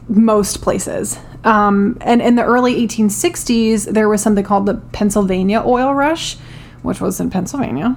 [0.08, 1.18] most places.
[1.42, 6.36] Um and in the early 1860s there was something called the Pennsylvania oil rush,
[6.82, 7.96] which was in Pennsylvania.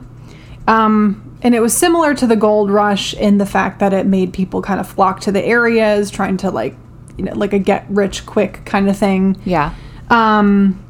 [0.68, 4.34] Um and it was similar to the gold rush in the fact that it made
[4.34, 6.76] people kind of flock to the areas trying to like
[7.18, 9.38] you know like a get rich quick kind of thing.
[9.46, 9.76] Yeah.
[10.10, 10.84] Um,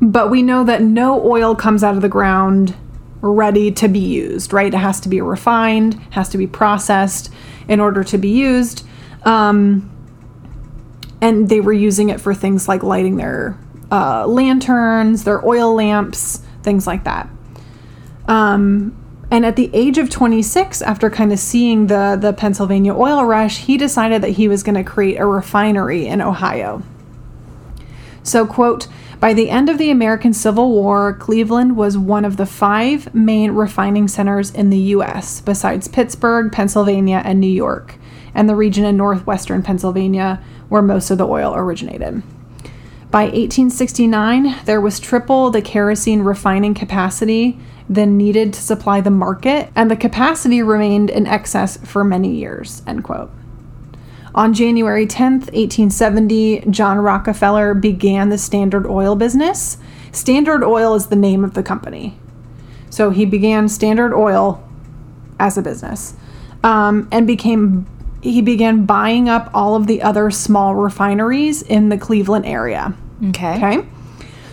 [0.00, 2.74] but we know that no oil comes out of the ground
[3.22, 4.72] ready to be used, right?
[4.72, 7.32] It has to be refined, has to be processed
[7.68, 8.84] in order to be used.
[9.24, 9.88] Um,
[11.20, 13.56] and they were using it for things like lighting their
[13.90, 17.28] uh, lanterns, their oil lamps, things like that.
[18.26, 18.98] Um,
[19.30, 23.58] and at the age of 26, after kind of seeing the the Pennsylvania oil rush,
[23.58, 26.82] he decided that he was going to create a refinery in Ohio.
[28.22, 28.88] So, quote,
[29.22, 33.52] by the end of the American Civil War, Cleveland was one of the five main
[33.52, 37.94] refining centers in the U.S., besides Pittsburgh, Pennsylvania, and New York,
[38.34, 42.24] and the region in northwestern Pennsylvania where most of the oil originated.
[43.12, 49.70] By 1869, there was triple the kerosene refining capacity than needed to supply the market,
[49.76, 52.82] and the capacity remained in excess for many years.
[52.88, 53.30] End quote.
[54.34, 59.76] On January 10th, 1870, John Rockefeller began the Standard Oil business,
[60.10, 62.18] Standard Oil is the name of the company.
[62.90, 64.62] So he began Standard Oil
[65.38, 66.14] as a business
[66.62, 67.86] um, and became
[68.22, 72.94] he began buying up all of the other small refineries in the Cleveland area.
[73.30, 73.56] Okay.
[73.56, 73.88] Okay.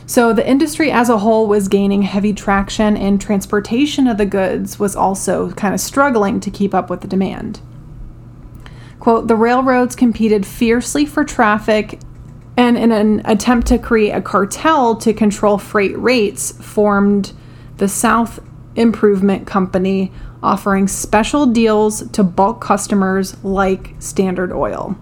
[0.07, 4.79] So the industry as a whole was gaining heavy traction, and transportation of the goods
[4.79, 7.61] was also kind of struggling to keep up with the demand.
[8.99, 11.99] Quote The railroads competed fiercely for traffic,
[12.57, 17.31] and in an attempt to create a cartel to control freight rates, formed
[17.77, 18.39] the South
[18.75, 20.11] Improvement Company,
[20.43, 24.97] offering special deals to bulk customers like Standard Oil.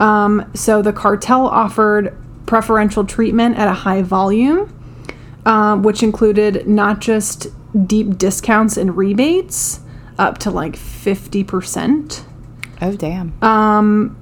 [0.00, 4.72] Um, so the cartel offered preferential treatment at a high volume,
[5.46, 7.46] um, which included not just
[7.86, 9.80] deep discounts and rebates
[10.18, 12.24] up to like 50%,
[12.80, 13.32] Oh, damn.
[13.42, 14.16] Um,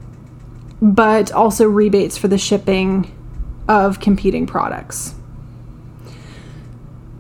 [0.81, 3.11] but also rebates for the shipping
[3.69, 5.15] of competing products.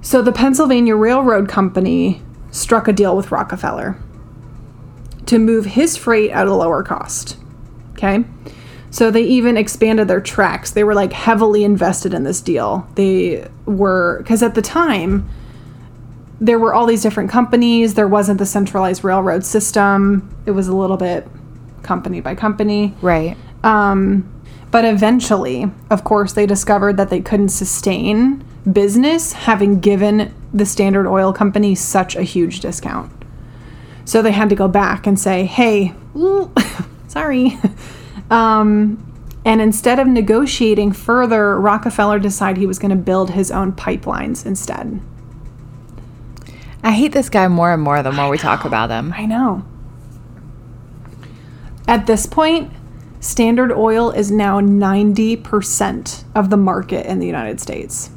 [0.00, 2.20] So the Pennsylvania Railroad Company
[2.50, 3.96] struck a deal with Rockefeller
[5.26, 7.38] to move his freight at a lower cost.
[7.92, 8.24] Okay?
[8.90, 10.72] So they even expanded their tracks.
[10.72, 12.86] They were like heavily invested in this deal.
[12.96, 15.28] They were because at the time
[16.42, 17.94] there were all these different companies.
[17.94, 20.28] There wasn't the centralized railroad system.
[20.44, 21.26] It was a little bit
[21.82, 22.94] company by company.
[23.00, 23.36] right.
[24.72, 31.06] But eventually, of course, they discovered that they couldn't sustain business having given the Standard
[31.06, 33.12] Oil Company such a huge discount.
[34.06, 35.94] So they had to go back and say, hey,
[37.06, 37.58] sorry.
[38.30, 39.12] Um,
[39.44, 44.46] and instead of negotiating further, Rockefeller decided he was going to build his own pipelines
[44.46, 45.00] instead.
[46.82, 49.12] I hate this guy more and more the more we talk about him.
[49.16, 49.64] I know.
[51.86, 52.72] At this point,
[53.20, 58.10] Standard Oil is now 90% of the market in the United States.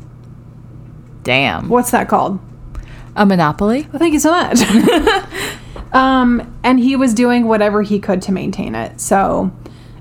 [1.24, 1.70] Damn.
[1.70, 2.40] What's that called?
[3.16, 3.88] A monopoly?
[3.92, 4.62] Well, thank you so much.
[5.94, 9.00] um, and he was doing whatever he could to maintain it.
[9.00, 9.52] So,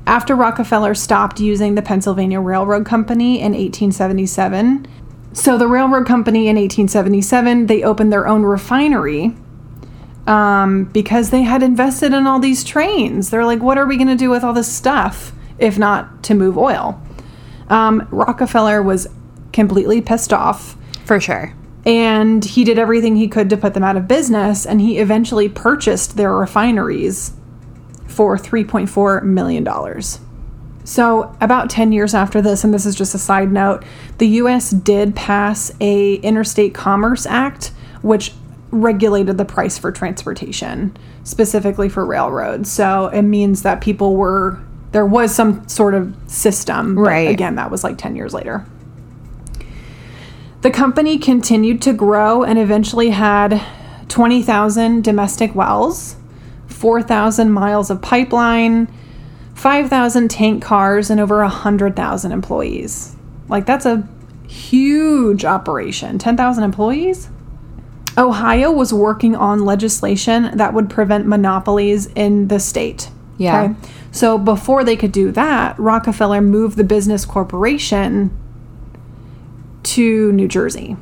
[0.07, 4.87] after Rockefeller stopped using the Pennsylvania Railroad Company in 1877,
[5.35, 9.37] so the railroad company in 1877 they opened their own refinery
[10.27, 13.29] um, because they had invested in all these trains.
[13.29, 16.35] They're like, what are we going to do with all this stuff if not to
[16.35, 16.99] move oil?
[17.69, 19.07] Um, Rockefeller was
[19.53, 21.55] completely pissed off For sure.
[21.85, 25.49] and he did everything he could to put them out of business and he eventually
[25.51, 27.35] purchased their refineries
[28.07, 30.21] for 3.4 million dollars
[30.85, 33.83] so about 10 years after this and this is just a side note
[34.19, 37.73] the us did pass a interstate commerce act
[38.03, 38.33] which
[38.71, 44.59] regulated the price for transportation specifically for railroads so it means that people were
[44.93, 47.31] there was some sort of system Right.
[47.31, 48.67] again that was like 10 years later
[50.61, 53.63] the company continued to grow and eventually had
[54.09, 56.17] 20,000 domestic wells,
[56.69, 58.89] 4,000 miles of pipeline,
[59.55, 63.15] 5,000 tank cars, and over 100,000 employees.
[63.49, 64.09] Like, that's a
[64.47, 66.19] huge operation.
[66.19, 67.29] 10,000 employees?
[68.17, 73.11] Ohio was working on legislation that would prevent monopolies in the state.
[73.39, 73.75] Yeah.
[74.13, 78.31] So before they could do that, Rockefeller moved the business corporation
[79.83, 80.97] to New Jersey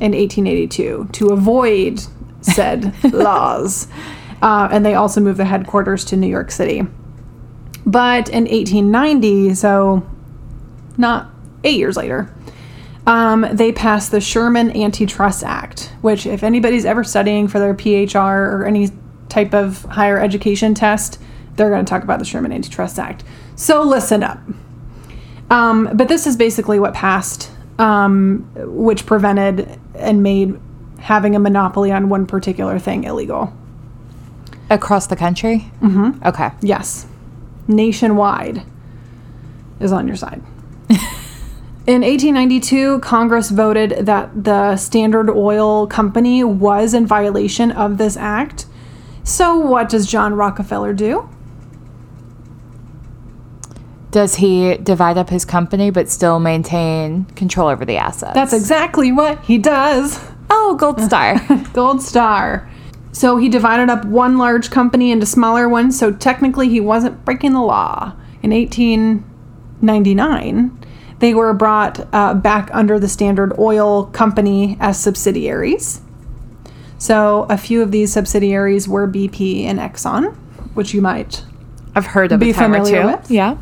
[0.00, 2.00] in 1882 to avoid
[2.40, 3.88] said laws.
[4.40, 6.86] Uh, and they also moved the headquarters to New York City.
[7.88, 10.06] But in 1890, so
[10.98, 11.30] not
[11.64, 12.30] eight years later,
[13.06, 18.52] um, they passed the Sherman Antitrust Act, which, if anybody's ever studying for their PHR
[18.52, 18.90] or any
[19.30, 21.18] type of higher education test,
[21.56, 23.24] they're going to talk about the Sherman Antitrust Act.
[23.56, 24.38] So listen up.
[25.50, 30.60] Um, but this is basically what passed, um, which prevented and made
[30.98, 33.50] having a monopoly on one particular thing illegal.
[34.68, 35.70] Across the country?
[35.80, 36.28] Mm-hmm.
[36.28, 36.50] Okay.
[36.60, 37.06] Yes.
[37.68, 38.62] Nationwide
[39.78, 40.42] is on your side.
[41.88, 48.66] In 1892, Congress voted that the Standard Oil Company was in violation of this act.
[49.24, 51.30] So, what does John Rockefeller do?
[54.10, 58.34] Does he divide up his company but still maintain control over the assets?
[58.34, 60.22] That's exactly what he does.
[60.50, 61.40] Oh, Gold Star.
[61.72, 62.68] Gold Star.
[63.12, 67.52] So he divided up one large company into smaller ones, so technically he wasn't breaking
[67.52, 68.12] the law.
[68.42, 70.86] In 1899,
[71.18, 76.00] they were brought uh, back under the Standard Oil Company as subsidiaries.
[76.98, 80.34] So a few of these subsidiaries were BP and Exxon,
[80.74, 81.44] which you might
[81.94, 83.06] I've heard of Be a time or familiar two.
[83.08, 83.30] with?
[83.30, 83.56] Yeah.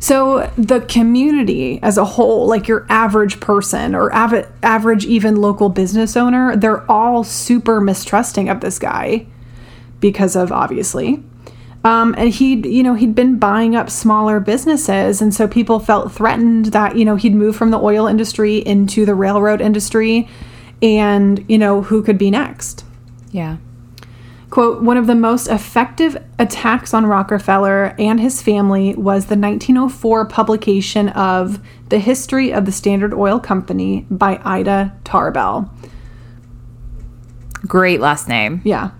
[0.00, 5.68] So the community as a whole, like your average person or av- average even local
[5.68, 9.26] business owner, they're all super mistrusting of this guy
[10.00, 11.22] because of obviously.
[11.84, 16.12] Um, and he'd, you know, he'd been buying up smaller businesses, and so people felt
[16.12, 20.28] threatened that you know he'd move from the oil industry into the railroad industry,
[20.82, 22.84] and you know who could be next.
[23.30, 23.58] Yeah.
[24.50, 30.26] Quote, one of the most effective attacks on Rockefeller and his family was the 1904
[30.26, 35.70] publication of The History of the Standard Oil Company by Ida Tarbell.
[37.66, 38.62] Great last name.
[38.64, 38.92] Yeah.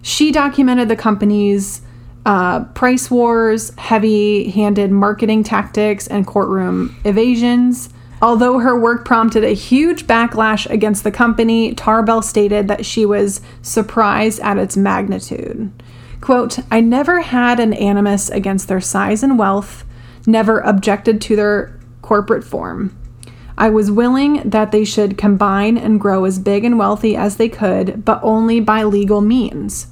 [0.00, 1.82] She documented the company's
[2.26, 7.90] uh, price wars, heavy handed marketing tactics, and courtroom evasions.
[8.24, 13.42] Although her work prompted a huge backlash against the company, Tarbell stated that she was
[13.60, 15.70] surprised at its magnitude.
[16.22, 19.84] Quote, I never had an animus against their size and wealth,
[20.26, 22.96] never objected to their corporate form.
[23.58, 27.50] I was willing that they should combine and grow as big and wealthy as they
[27.50, 29.88] could, but only by legal means.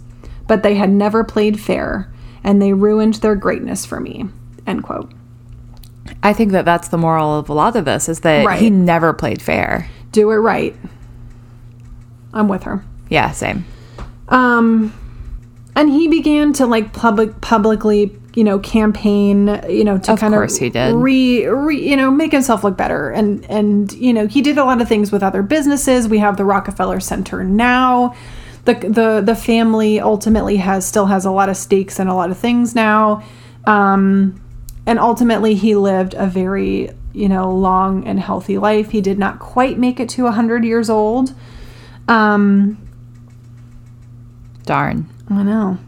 [0.48, 2.10] But they had never played fair,
[2.42, 4.30] and they ruined their greatness for me.
[4.66, 5.12] End quote.
[6.22, 8.60] I think that that's the moral of a lot of this is that Right.
[8.60, 9.88] he never played fair.
[10.12, 10.74] Do it right.
[12.34, 12.84] I'm with her.
[13.08, 13.64] Yeah, same.
[14.28, 14.92] Um,
[15.76, 20.32] and he began to like public publicly, you know, campaign, you know, to Of kind
[20.34, 20.94] course of he did.
[20.94, 23.10] re, re, you know, make himself look better.
[23.10, 26.08] And and you know, he did a lot of things with other businesses.
[26.08, 28.14] We have the Rockefeller Center now.
[28.64, 32.30] The the the family ultimately has still has a lot of stakes and a lot
[32.30, 33.22] of things now.
[33.66, 34.40] Um,
[34.86, 38.90] and ultimately he lived a very you know long and healthy life.
[38.90, 41.34] He did not quite make it to 100 years old.
[42.08, 42.78] Um,
[44.64, 45.08] Darn.
[45.28, 45.78] I know.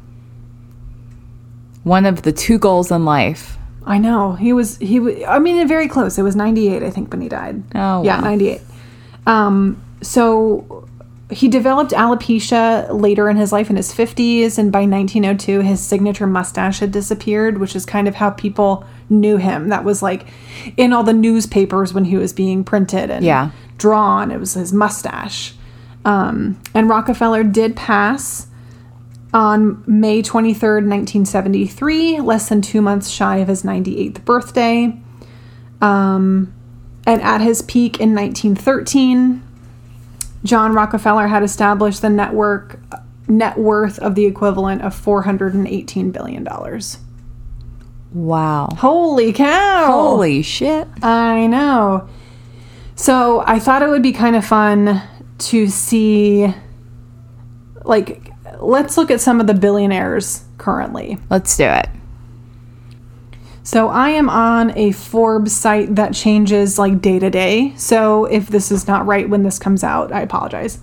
[1.83, 3.59] One of the two goals in life.
[3.87, 6.19] I know he was he was I mean very close.
[6.19, 7.63] It was 98 I think when he died.
[7.75, 8.29] Oh, yeah, wow.
[8.29, 8.61] 98.
[9.27, 10.89] Um so
[11.31, 16.27] he developed alopecia later in his life in his 50s and by 1902 his signature
[16.27, 19.68] mustache had disappeared, which is kind of how people knew him.
[19.70, 20.27] That was like
[20.77, 23.51] in all the newspapers when he was being printed and Yeah.
[23.79, 24.31] drawn.
[24.31, 25.55] It was his mustache.
[26.05, 28.47] Um, and Rockefeller did pass
[29.33, 34.97] on May 23rd, 1973, less than two months shy of his 98th birthday.
[35.81, 36.53] Um,
[37.07, 39.43] and at his peak in 1913,
[40.45, 42.79] John Rockefeller had established the network
[43.27, 46.99] net worth of the equivalent of 418 billion dollars.
[48.13, 48.69] Wow.
[48.79, 49.87] Holy cow!
[49.87, 50.87] Holy shit.
[51.03, 52.09] I know.
[52.95, 55.03] So I thought it would be kind of fun
[55.39, 56.55] to see,
[57.83, 58.31] like,
[58.61, 61.19] let's look at some of the billionaires currently.
[61.29, 61.89] Let's do it.
[63.67, 67.73] So I am on a Forbes site that changes like day to day.
[67.77, 70.79] So if this is not right when this comes out, I apologize.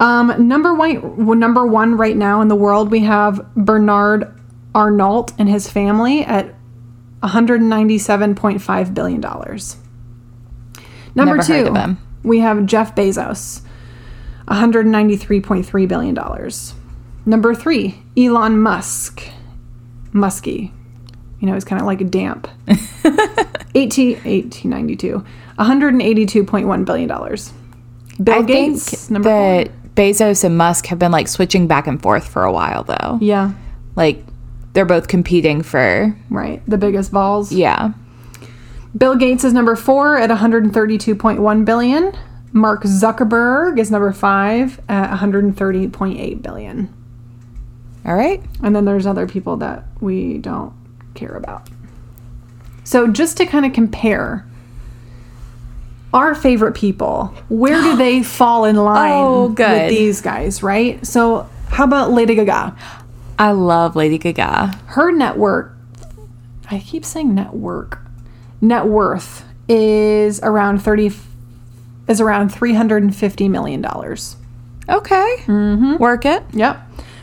[0.00, 4.38] Um, number one, number one right now in the world, we have Bernard
[4.74, 6.52] Arnault and his family at
[7.22, 9.76] 197.5 billion dollars.
[11.14, 11.98] Number Never two, heard of him.
[12.24, 13.62] we have Jeff Bezos,
[14.48, 16.74] 193.3 billion dollars.
[17.24, 19.22] Number three, Elon Musk,
[20.12, 20.72] Muskie.
[21.44, 22.48] You know, he's kind of like a damp.
[23.74, 25.22] 18, 1892,
[25.58, 27.52] 182.1 billion dollars.
[28.22, 29.74] Bill I Gates, think number that four.
[29.94, 33.18] Bezos and Musk have been like switching back and forth for a while though.
[33.20, 33.52] Yeah,
[33.94, 34.24] Like
[34.72, 36.62] they're both competing for right.
[36.66, 37.52] The biggest balls.
[37.52, 37.92] yeah.
[38.96, 42.12] Bill Gates is number four at 132.1 billion.
[42.54, 46.94] Mark Zuckerberg is number five at 130.8 billion.
[48.06, 48.42] All right.
[48.62, 50.72] And then there's other people that we don't
[51.14, 51.68] care about.
[52.84, 54.46] So just to kind of compare
[56.12, 61.04] our favorite people, where do they fall in line Oh, with these guys, right?
[61.06, 62.76] So how about Lady Gaga?
[63.38, 64.78] I love Lady Gaga.
[64.86, 65.74] Her network,
[66.70, 68.00] I keep saying network,
[68.60, 71.12] net worth is around 30
[72.06, 74.36] is around 350 million dollars.
[74.88, 75.36] Okay.
[75.46, 75.96] Mm-hmm.
[75.96, 76.44] Work it.
[76.52, 76.76] Yep.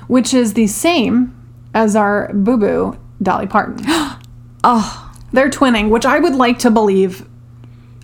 [0.07, 1.34] Which is the same
[1.73, 3.85] as our boo boo, Dolly Parton.
[4.64, 7.27] Oh, They're twinning, which I would like to believe.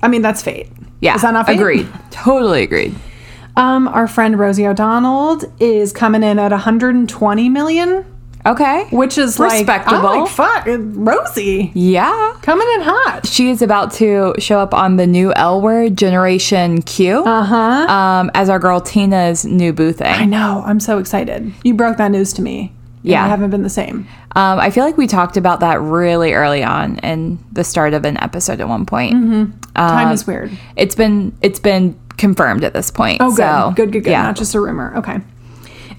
[0.01, 0.69] I mean, that's fate.
[1.01, 1.13] yeah.
[1.15, 1.59] Is that not fate?
[1.59, 1.87] Agreed.
[2.09, 2.95] Totally agreed.
[3.55, 8.05] Um, our friend Rosie O'Donnell is coming in at 120 million,
[8.43, 8.85] Okay.
[8.91, 10.07] which is like, Respectable.
[10.07, 12.33] I'm like, fuck, Rosie Yeah.
[12.41, 13.27] coming in hot.
[13.27, 17.91] She is about to show up on the new L word, Generation Q, Uh huh.
[17.93, 20.07] um, as our girl Tina's new boo thing.
[20.07, 20.63] I know.
[20.65, 21.53] I'm so excited.
[21.63, 22.73] You broke that news to me
[23.11, 23.25] Yeah.
[23.25, 24.07] I haven't been the same.
[24.35, 28.05] Um, I feel like we talked about that really early on in the start of
[28.05, 29.13] an episode at one point.
[29.15, 29.59] Mm-hmm.
[29.75, 30.51] Time Um, is weird.
[30.75, 33.21] It's been it's been confirmed at this point.
[33.21, 33.37] Oh, good.
[33.37, 34.09] so, good, good, good.
[34.11, 34.23] Yeah.
[34.23, 34.95] Not just a rumor.
[34.97, 35.19] Okay.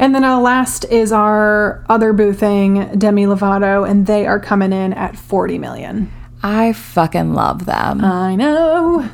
[0.01, 4.72] And then our last is our other boo thing, Demi Lovato, and they are coming
[4.72, 6.12] in at 40 million.
[6.43, 8.05] I fucking love them.
[8.05, 9.09] I know.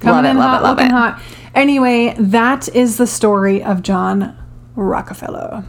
[0.00, 0.90] Coming it, in love hot, it, love it.
[0.92, 1.22] hot.
[1.54, 4.36] Anyway, that is the story of John
[4.76, 5.64] Rockefeller.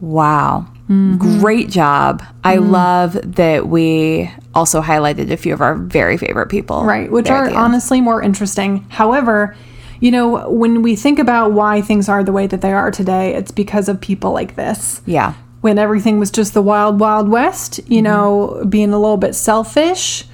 [0.00, 0.66] Wow.
[0.88, 1.38] Mm-hmm.
[1.40, 2.22] Great job.
[2.42, 6.84] I love that we also highlighted a few of our very favorite people.
[6.84, 8.86] Right, which are honestly more interesting.
[8.88, 9.56] However,
[10.00, 13.34] you know, when we think about why things are the way that they are today,
[13.34, 15.00] it's because of people like this.
[15.06, 15.34] Yeah.
[15.60, 17.92] When everything was just the wild, wild west, Mm-hmm.
[17.92, 20.24] you know, being a little bit selfish,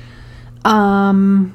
[0.65, 1.55] um,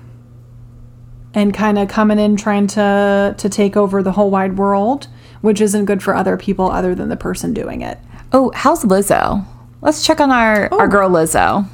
[1.34, 5.08] and kind of coming in trying to to take over the whole wide world,
[5.41, 7.97] which isn't good for other people other than the person doing it.
[8.31, 9.45] Oh, how's Lizzo?
[9.81, 11.68] Let's check on our, our girl Lizzo.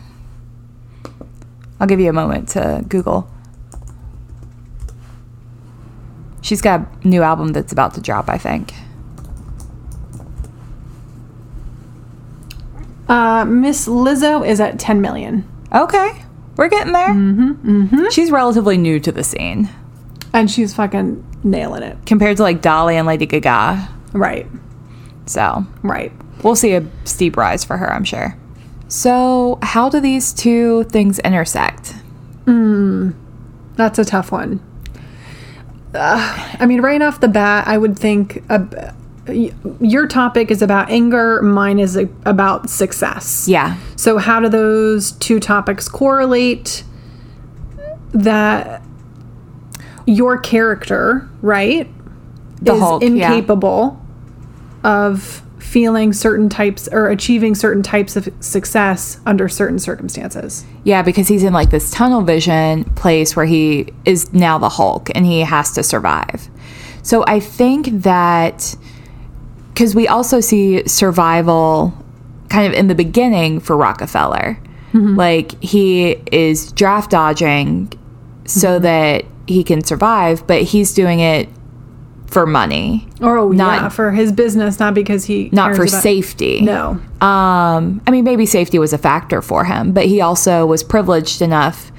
[1.79, 3.29] I'll give you a moment to Google.
[6.41, 8.73] She's got a new album that's about to drop, I think.
[13.09, 15.47] Uh, Miss Lizzo is at 10 million.
[15.73, 16.23] Okay.
[16.55, 17.09] We're getting there.
[17.09, 19.69] Mm-hmm, She's relatively new to the scene
[20.33, 21.97] And she's fucking nailing it.
[22.05, 23.87] compared to like Dolly and Lady Gaga.
[24.13, 24.47] Right.
[25.25, 26.11] So Right.
[26.43, 28.35] we'll see a steep rise for her, I'm sure.
[28.89, 31.93] So, how do these two things intersect?
[32.45, 34.59] That's a tough one.
[35.93, 39.51] Uh, I mean, right off the bat, I would think y-
[39.81, 43.45] your topic is about anger, mine is a- about success.
[43.47, 43.75] Yeah.
[43.97, 46.83] So, how do those two topics correlate?
[48.13, 48.81] That
[50.07, 51.87] your character, right,
[52.61, 53.09] The is Hulk, yeah.
[53.09, 54.01] incapable
[54.83, 60.65] of feeling certain types or achieving certain types of success under certain circumstances.
[60.85, 65.09] Yeah, because he's in like this tunnel vision place where he is now the Hulk
[65.13, 66.47] and he has to survive.
[67.03, 68.75] So I think that
[69.73, 71.93] because we also see survival
[72.49, 74.59] kind of in the beginning for Rockefeller.
[74.93, 75.15] Mm-hmm.
[75.15, 77.91] Like he is draft dodging
[78.45, 78.83] so mm-hmm.
[78.83, 81.49] that he can survive, but he's doing it
[82.27, 86.59] for money, Oh, Not- yeah, for his business, not because he not for safety.
[86.61, 90.83] No, Um, I mean, maybe safety was a factor for him, but he also was
[90.83, 91.91] privileged enough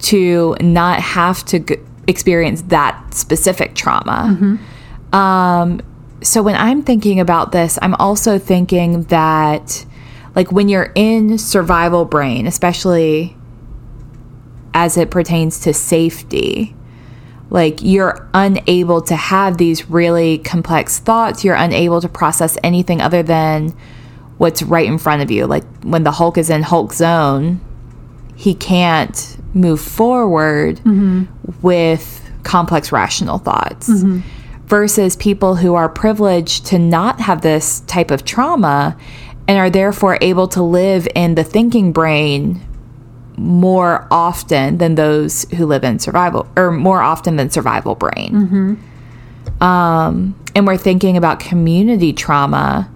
[0.00, 1.76] to not have to g-
[2.08, 4.58] experience that specific trauma.
[5.12, 5.80] Um,
[6.22, 9.84] so when I'm thinking about this, I'm also thinking that,
[10.34, 13.36] like, when you're in survival brain, especially
[14.74, 16.74] as it pertains to safety,
[17.50, 21.44] like you're unable to have these really complex thoughts.
[21.44, 23.70] You're unable to process anything other than
[24.36, 25.46] what's right in front of you.
[25.46, 27.60] Like when the hulk is in hulk zone
[28.38, 31.24] he can't move forward mm-hmm.
[31.60, 34.20] with complex rational thoughts mm-hmm.
[34.66, 38.96] versus people who are privileged to not have this type of trauma
[39.48, 42.60] and are therefore able to live in the thinking brain
[43.38, 48.32] more often than those who live in survival or more often than survival brain.
[48.32, 49.62] Mm-hmm.
[49.62, 52.90] Um, and we're thinking about community trauma.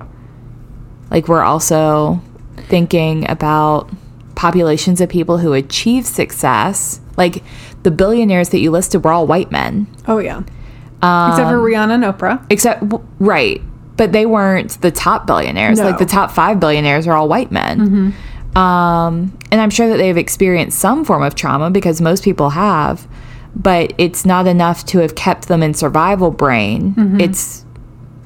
[1.11, 2.21] Like we're also
[2.57, 3.91] thinking about
[4.35, 7.01] populations of people who achieve success.
[7.17, 7.43] Like
[7.83, 11.95] the billionaires that you listed were all white men, oh yeah, except for um, Rihanna
[11.95, 12.45] and Oprah.
[12.49, 12.83] except
[13.19, 13.61] right,
[13.97, 15.79] but they weren't the top billionaires.
[15.79, 15.85] No.
[15.85, 17.79] Like the top five billionaires are all white men.
[17.79, 18.11] Mm-hmm.
[18.55, 23.07] Um, and I'm sure that they've experienced some form of trauma because most people have,
[23.55, 26.95] but it's not enough to have kept them in survival brain.
[27.21, 27.65] It's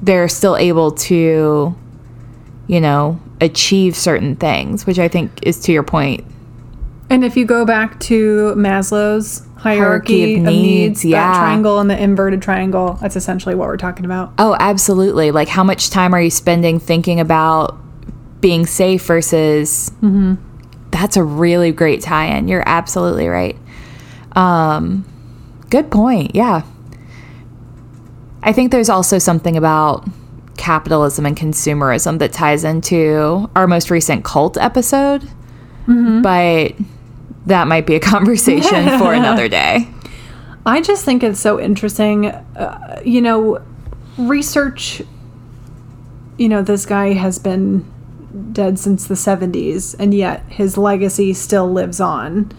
[0.01, 1.75] they're still able to,
[2.67, 6.25] you know, achieve certain things, which I think is to your point.
[7.09, 11.31] And if you go back to Maslow's hierarchy, of, needs, yeah.
[11.31, 14.33] that triangle and the inverted triangle, that's essentially what we're talking about.
[14.37, 15.31] Oh, absolutely.
[15.31, 17.77] Like, how much time are you spending thinking about
[18.41, 19.91] being safe versus
[20.91, 22.47] that's a really great tie in.
[22.47, 23.55] You're absolutely right.
[24.33, 25.05] Um,
[25.69, 26.35] good point.
[26.35, 26.61] Yeah.
[28.43, 30.07] I think there's also something about
[30.57, 35.27] capitalism and consumerism that ties into our most recent cult episode,
[36.21, 36.73] but
[37.45, 39.87] that might be a conversation for another day.
[40.65, 42.27] I just think it's so interesting.
[42.27, 43.61] Uh, you know,
[44.17, 45.01] research,
[46.37, 47.85] you know, this guy has been
[48.51, 52.51] dead since the 70s, and yet his legacy still lives on.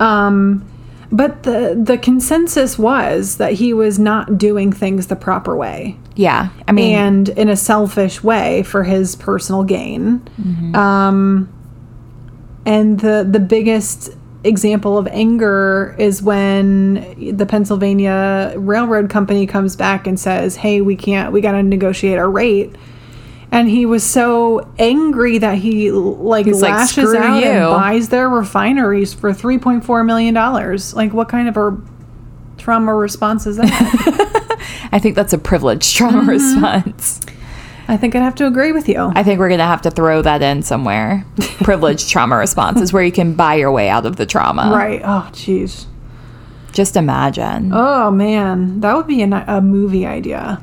[0.00, 0.64] Um,
[1.12, 6.48] But the the consensus was that he was not doing things the proper way Yeah.
[6.66, 10.22] I mean, and in a selfish way for his personal gain.
[10.74, 11.48] Um,
[12.64, 14.10] and the the biggest
[14.42, 20.96] example of anger is when the Pennsylvania Railroad Company comes back and says, "Hey, we
[20.96, 21.32] can't.
[21.32, 22.74] We got to negotiate our rate."
[23.52, 28.08] And he was so angry that he like He's lashes "Screw out you." and buys
[28.08, 30.94] their refineries for three point four million dollars.
[30.94, 31.76] Like, what kind of a
[32.58, 34.88] trauma response is that?
[34.92, 36.28] I think that's a privileged trauma Mm-hmm.
[36.28, 37.20] response.
[37.88, 39.12] I think I'd have to agree with you.
[39.14, 41.24] I think we're going to have to throw that in somewhere.
[41.62, 44.72] Privileged trauma response is where you can buy your way out of the trauma.
[44.74, 45.00] Right.
[45.04, 45.86] Oh, jeez.
[46.72, 47.70] Just imagine.
[47.72, 50.60] Oh man, that would be a, a movie idea.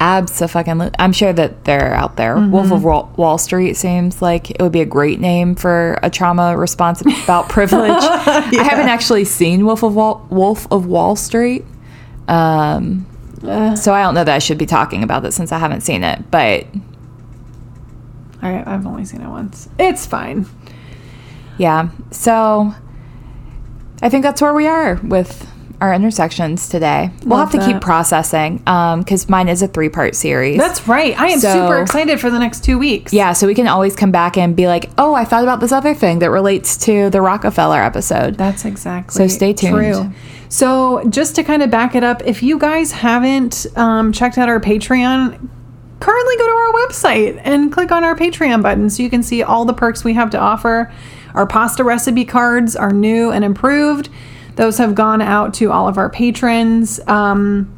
[0.00, 0.90] Absolutely.
[0.98, 2.34] I'm sure that they're out there.
[2.38, 6.08] Wolf of Wall, Wall Street seems like it would be a great name for a
[6.08, 7.90] trauma response about privilege.
[7.92, 11.64] I haven't actually seen Wolf of Wall, Wolf of Wall Street.
[12.28, 13.06] Um,
[13.42, 16.02] so I don't know that I should be talking about it since I haven't seen
[16.02, 16.30] it.
[16.30, 16.66] But
[18.40, 19.68] I, I've only seen it once.
[19.78, 20.46] It's fine.
[21.58, 22.74] yeah, so
[24.00, 25.46] I think that's where we are with
[25.80, 27.10] our intersections today.
[27.24, 27.82] We'll have to keep that.
[27.82, 30.58] processing because mine is a three part series.
[30.58, 31.18] That's right.
[31.18, 33.12] I am So- super excited for the next two weeks.
[33.12, 35.72] Yeah, so we can always come back and be like, oh, I thought about this
[35.72, 38.36] other thing that relates to the Rockefeller episode.
[38.36, 39.74] That's exactly So stay tuned.
[39.74, 40.12] True.
[40.48, 44.48] So just to kind of back it up, if you guys haven't um, checked out
[44.48, 45.48] our Patreon,
[46.00, 49.42] currently go to our website and click on our Patreon button so you can see
[49.42, 50.92] all the perks we have to offer.
[51.34, 54.08] Our pasta recipe cards are new and improved.
[54.60, 57.00] Those have gone out to all of our patrons.
[57.06, 57.74] Um,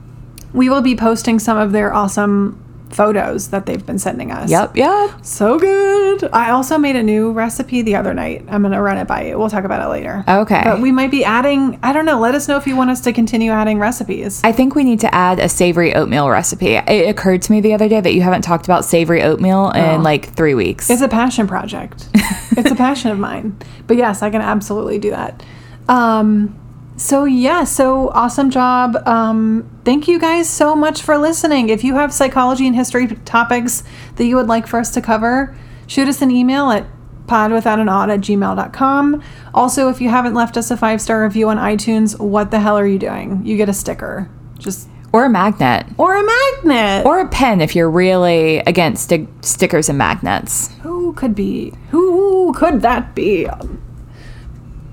[0.52, 2.60] we will be posting some of their awesome
[2.90, 4.50] photos that they've been sending us.
[4.50, 5.24] Yep, yep.
[5.24, 6.28] So good.
[6.32, 8.44] I also made a new recipe the other night.
[8.48, 9.38] I'm going to run it by you.
[9.38, 10.24] We'll talk about it later.
[10.26, 10.60] Okay.
[10.64, 13.00] But we might be adding, I don't know, let us know if you want us
[13.02, 14.40] to continue adding recipes.
[14.42, 16.74] I think we need to add a savory oatmeal recipe.
[16.74, 20.02] It occurred to me the other day that you haven't talked about savory oatmeal in
[20.02, 20.90] like three weeks.
[20.90, 22.08] It's a passion project.
[22.56, 23.56] it's a passion of mine.
[23.86, 25.44] But yes, I can absolutely do that.
[25.88, 26.58] Um,
[27.02, 28.96] so yeah, so awesome job.
[29.06, 31.68] Um, thank you guys so much for listening.
[31.68, 33.82] If you have psychology and history topics
[34.16, 35.56] that you would like for us to cover,
[35.86, 36.86] shoot us an email at
[37.26, 39.22] podwithoutanod at gmail.com.
[39.52, 42.78] Also, if you haven't left us a five star review on iTunes, what the hell
[42.78, 43.44] are you doing?
[43.44, 44.30] You get a sticker.
[44.58, 45.86] Just or a magnet.
[45.98, 47.04] or a magnet.
[47.04, 50.68] Or a pen if you're really against sti- stickers and magnets.
[50.82, 51.74] Who could be?
[51.90, 53.48] Who could that be?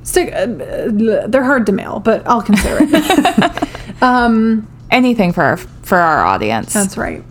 [0.09, 0.33] Stick.
[0.33, 0.47] Uh,
[1.27, 4.01] they're hard to mail, but I'll consider it.
[4.01, 6.73] um, Anything for our, for our audience.
[6.73, 7.23] that's right.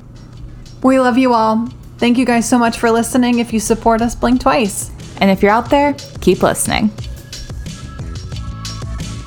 [0.84, 1.66] We love you all.
[1.98, 3.40] Thank you guys so much for listening.
[3.40, 4.92] If you support us, blink twice.
[5.20, 6.90] and if you're out there, keep listening.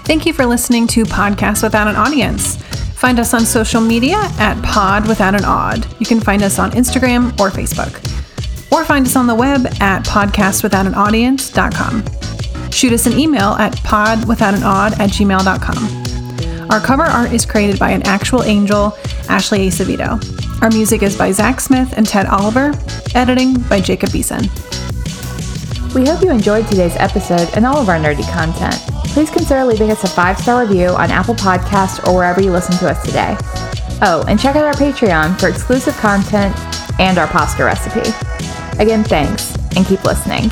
[0.06, 2.56] Thank you for listening to Podcast Without an Audience.
[2.96, 5.86] Find us on social media at Pod Without an Odd.
[6.00, 7.94] You can find us on Instagram or Facebook.
[8.72, 12.04] Or find us on the web at podcastwithoutanaudience.com.
[12.72, 16.72] Shoot us an email at podwithoutanod at gmail.com.
[16.72, 20.62] Our cover art is created by an actual angel, Ashley Acevedo.
[20.62, 22.74] Our music is by Zach Smith and Ted Oliver.
[23.14, 24.44] Editing by Jacob Beeson.
[25.94, 28.76] We hope you enjoyed today's episode and all of our nerdy content.
[29.12, 32.78] Please consider leaving us a five star review on Apple Podcasts or wherever you listen
[32.78, 33.36] to us today.
[34.02, 36.56] Oh, and check out our Patreon for exclusive content
[37.00, 38.10] and our pasta recipe.
[38.82, 40.50] Again, thanks, and keep listening.